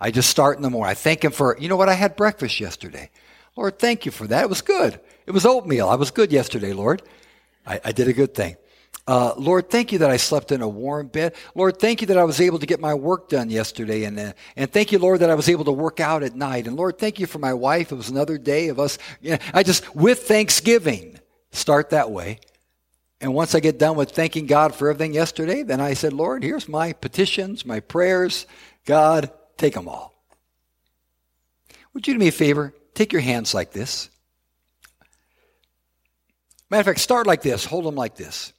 I 0.00 0.10
just 0.10 0.30
start 0.30 0.56
in 0.56 0.62
the 0.62 0.70
morning. 0.70 0.90
I 0.90 0.94
thank 0.94 1.24
Him 1.24 1.32
for, 1.32 1.56
you 1.60 1.68
know 1.68 1.76
what? 1.76 1.88
I 1.88 1.94
had 1.94 2.16
breakfast 2.16 2.60
yesterday. 2.60 3.10
Lord, 3.56 3.78
thank 3.78 4.06
you 4.06 4.12
for 4.12 4.26
that. 4.26 4.44
It 4.44 4.48
was 4.48 4.62
good. 4.62 4.98
It 5.26 5.32
was 5.32 5.44
oatmeal. 5.44 5.88
I 5.88 5.96
was 5.96 6.10
good 6.10 6.32
yesterday, 6.32 6.72
Lord. 6.72 7.02
I, 7.66 7.80
I 7.84 7.92
did 7.92 8.08
a 8.08 8.12
good 8.12 8.34
thing. 8.34 8.56
Uh, 9.08 9.32
Lord, 9.38 9.70
thank 9.70 9.90
you 9.90 10.00
that 10.00 10.10
I 10.10 10.18
slept 10.18 10.52
in 10.52 10.60
a 10.60 10.68
warm 10.68 11.06
bed. 11.06 11.34
Lord, 11.54 11.78
thank 11.78 12.02
you 12.02 12.06
that 12.08 12.18
I 12.18 12.24
was 12.24 12.42
able 12.42 12.58
to 12.58 12.66
get 12.66 12.78
my 12.78 12.92
work 12.92 13.30
done 13.30 13.48
yesterday. 13.48 14.04
And, 14.04 14.18
uh, 14.18 14.32
and 14.54 14.70
thank 14.70 14.92
you, 14.92 14.98
Lord, 14.98 15.20
that 15.20 15.30
I 15.30 15.34
was 15.34 15.48
able 15.48 15.64
to 15.64 15.72
work 15.72 15.98
out 15.98 16.22
at 16.22 16.36
night. 16.36 16.66
And 16.66 16.76
Lord, 16.76 16.98
thank 16.98 17.18
you 17.18 17.26
for 17.26 17.38
my 17.38 17.54
wife. 17.54 17.90
It 17.90 17.94
was 17.94 18.10
another 18.10 18.36
day 18.36 18.68
of 18.68 18.78
us. 18.78 18.98
You 19.22 19.30
know, 19.30 19.38
I 19.54 19.62
just, 19.62 19.96
with 19.96 20.24
thanksgiving, 20.24 21.18
start 21.52 21.88
that 21.88 22.10
way. 22.10 22.40
And 23.18 23.32
once 23.32 23.54
I 23.54 23.60
get 23.60 23.78
done 23.78 23.96
with 23.96 24.10
thanking 24.10 24.44
God 24.44 24.74
for 24.74 24.90
everything 24.90 25.14
yesterday, 25.14 25.62
then 25.62 25.80
I 25.80 25.94
said, 25.94 26.12
Lord, 26.12 26.44
here's 26.44 26.68
my 26.68 26.92
petitions, 26.92 27.64
my 27.64 27.80
prayers. 27.80 28.44
God, 28.84 29.32
take 29.56 29.72
them 29.72 29.88
all. 29.88 30.22
Would 31.94 32.06
you 32.06 32.12
do 32.12 32.20
me 32.20 32.28
a 32.28 32.32
favor? 32.32 32.74
Take 32.92 33.14
your 33.14 33.22
hands 33.22 33.54
like 33.54 33.72
this. 33.72 34.10
Matter 36.68 36.80
of 36.80 36.86
fact, 36.86 37.00
start 37.00 37.26
like 37.26 37.40
this. 37.40 37.64
Hold 37.64 37.86
them 37.86 37.94
like 37.94 38.14
this. 38.14 38.52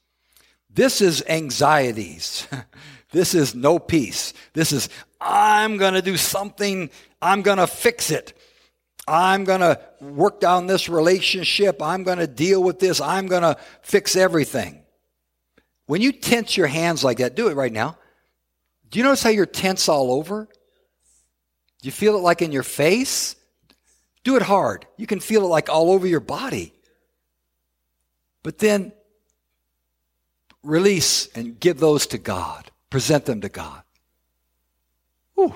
This 0.69 1.01
is 1.01 1.23
anxieties. 1.27 2.47
this 3.11 3.33
is 3.33 3.55
no 3.55 3.79
peace. 3.79 4.33
This 4.53 4.71
is, 4.71 4.89
I'm 5.19 5.77
going 5.77 5.93
to 5.93 6.01
do 6.01 6.17
something. 6.17 6.89
I'm 7.21 7.41
going 7.41 7.57
to 7.57 7.67
fix 7.67 8.11
it. 8.11 8.33
I'm 9.07 9.43
going 9.43 9.61
to 9.61 9.79
work 9.99 10.39
down 10.39 10.67
this 10.67 10.87
relationship. 10.87 11.81
I'm 11.81 12.03
going 12.03 12.19
to 12.19 12.27
deal 12.27 12.61
with 12.61 12.79
this. 12.79 13.01
I'm 13.01 13.27
going 13.27 13.41
to 13.41 13.57
fix 13.81 14.15
everything. 14.15 14.83
When 15.87 16.01
you 16.01 16.11
tense 16.11 16.55
your 16.55 16.67
hands 16.67 17.03
like 17.03 17.17
that, 17.17 17.35
do 17.35 17.47
it 17.47 17.55
right 17.55 17.73
now. 17.73 17.97
Do 18.91 18.99
you 18.99 19.03
notice 19.03 19.23
how 19.23 19.31
you're 19.31 19.47
tense 19.47 19.89
all 19.89 20.11
over? 20.11 20.47
Do 21.81 21.87
you 21.87 21.91
feel 21.91 22.15
it 22.15 22.19
like 22.19 22.41
in 22.43 22.51
your 22.51 22.63
face? 22.63 23.35
Do 24.23 24.35
it 24.35 24.43
hard. 24.43 24.85
You 24.97 25.07
can 25.07 25.19
feel 25.19 25.43
it 25.43 25.47
like 25.47 25.69
all 25.69 25.91
over 25.91 26.05
your 26.05 26.19
body. 26.19 26.73
But 28.43 28.59
then 28.59 28.93
release 30.63 31.27
and 31.35 31.59
give 31.59 31.79
those 31.79 32.07
to 32.07 32.17
God. 32.17 32.71
Present 32.89 33.25
them 33.25 33.41
to 33.41 33.49
God. 33.49 33.83
Ooh. 35.39 35.53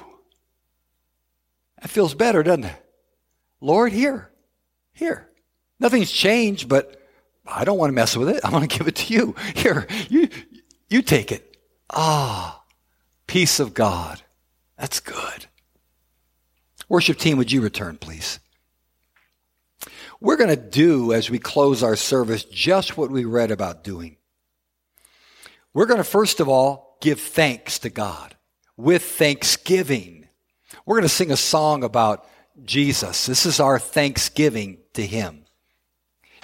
That 1.82 1.90
feels 1.90 2.14
better, 2.14 2.44
doesn't 2.44 2.66
it? 2.66 2.86
Lord, 3.60 3.92
here, 3.92 4.30
here. 4.94 5.30
Nothing's 5.80 6.12
changed, 6.12 6.70
but 6.70 7.02
I 7.46 7.66
don't 7.66 7.78
want 7.78 7.90
to 7.90 7.96
mess 7.96 8.16
with 8.16 8.30
it. 8.30 8.44
I 8.44 8.50
want 8.50 8.70
to 8.70 8.78
give 8.78 8.88
it 8.88 8.96
to 8.96 9.14
you. 9.14 9.36
Here, 9.56 9.88
you, 10.10 10.30
you 10.90 11.02
take 11.02 11.32
it. 11.32 11.58
Ah, 11.90 12.64
peace 13.28 13.60
of 13.60 13.74
God. 13.74 14.22
That's 14.78 15.00
good. 15.00 15.48
Worship 16.90 17.18
team, 17.18 17.38
would 17.38 17.52
you 17.52 17.62
return, 17.62 17.98
please? 17.98 18.40
We're 20.20 20.38
going 20.38 20.50
to 20.50 20.56
do, 20.56 21.12
as 21.12 21.30
we 21.30 21.40
close 21.40 21.84
our 21.84 21.96
service, 21.96 22.44
just 22.46 22.98
what 22.98 23.12
we 23.12 23.26
read 23.26 23.52
about 23.52 23.84
doing. 23.84 24.18
We're 25.74 25.86
going 25.88 25.98
to, 25.98 26.04
first 26.04 26.40
of 26.40 26.48
all, 26.48 26.98
give 27.02 27.20
thanks 27.20 27.80
to 27.80 27.90
God 27.90 28.36
with 28.78 29.04
thanksgiving. 29.04 30.28
We're 30.86 30.96
going 30.96 31.04
to 31.04 31.10
sing 31.10 31.32
a 31.32 31.38
song 31.38 31.84
about 31.84 32.28
Jesus. 32.64 33.26
This 33.26 33.46
is 33.46 33.60
our 33.60 33.80
thanksgiving 33.80 34.78
to 34.94 35.06
Him. 35.06 35.46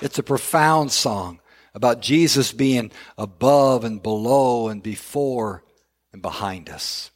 It's 0.01 0.17
a 0.17 0.23
profound 0.23 0.91
song 0.91 1.39
about 1.73 2.01
Jesus 2.01 2.51
being 2.51 2.91
above 3.17 3.83
and 3.83 4.01
below 4.01 4.69
and 4.69 4.81
before 4.81 5.63
and 6.11 6.21
behind 6.21 6.69
us. 6.69 7.11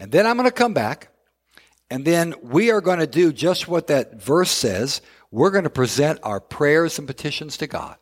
And 0.00 0.10
then 0.10 0.26
I'm 0.26 0.36
going 0.36 0.48
to 0.48 0.54
come 0.54 0.74
back, 0.74 1.10
and 1.90 2.04
then 2.04 2.34
we 2.42 2.70
are 2.70 2.80
going 2.80 2.98
to 2.98 3.06
do 3.06 3.32
just 3.32 3.68
what 3.68 3.86
that 3.88 4.20
verse 4.20 4.50
says. 4.50 5.00
We're 5.30 5.50
going 5.50 5.64
to 5.64 5.70
present 5.70 6.20
our 6.22 6.40
prayers 6.40 6.98
and 6.98 7.06
petitions 7.06 7.56
to 7.58 7.66
God. 7.66 7.96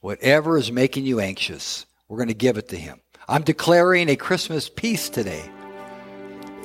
Whatever 0.00 0.56
is 0.56 0.72
making 0.72 1.04
you 1.04 1.20
anxious, 1.20 1.86
we're 2.08 2.16
going 2.16 2.28
to 2.28 2.34
give 2.34 2.56
it 2.56 2.68
to 2.68 2.76
Him. 2.76 3.00
I'm 3.28 3.42
declaring 3.42 4.08
a 4.08 4.16
Christmas 4.16 4.68
peace 4.68 5.08
today, 5.08 5.44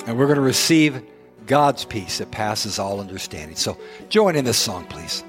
and 0.08 0.18
we're 0.18 0.28
going 0.28 0.36
to 0.38 0.42
receive 0.42 1.04
God's 1.46 1.84
peace 1.84 2.20
that 2.20 2.32
passes 2.32 2.80
all 2.80 3.00
understanding. 3.02 3.58
So 3.58 3.78
join 4.10 4.36
in 4.36 4.46
this 4.46 4.58
song, 4.58 4.86
please. 4.86 5.24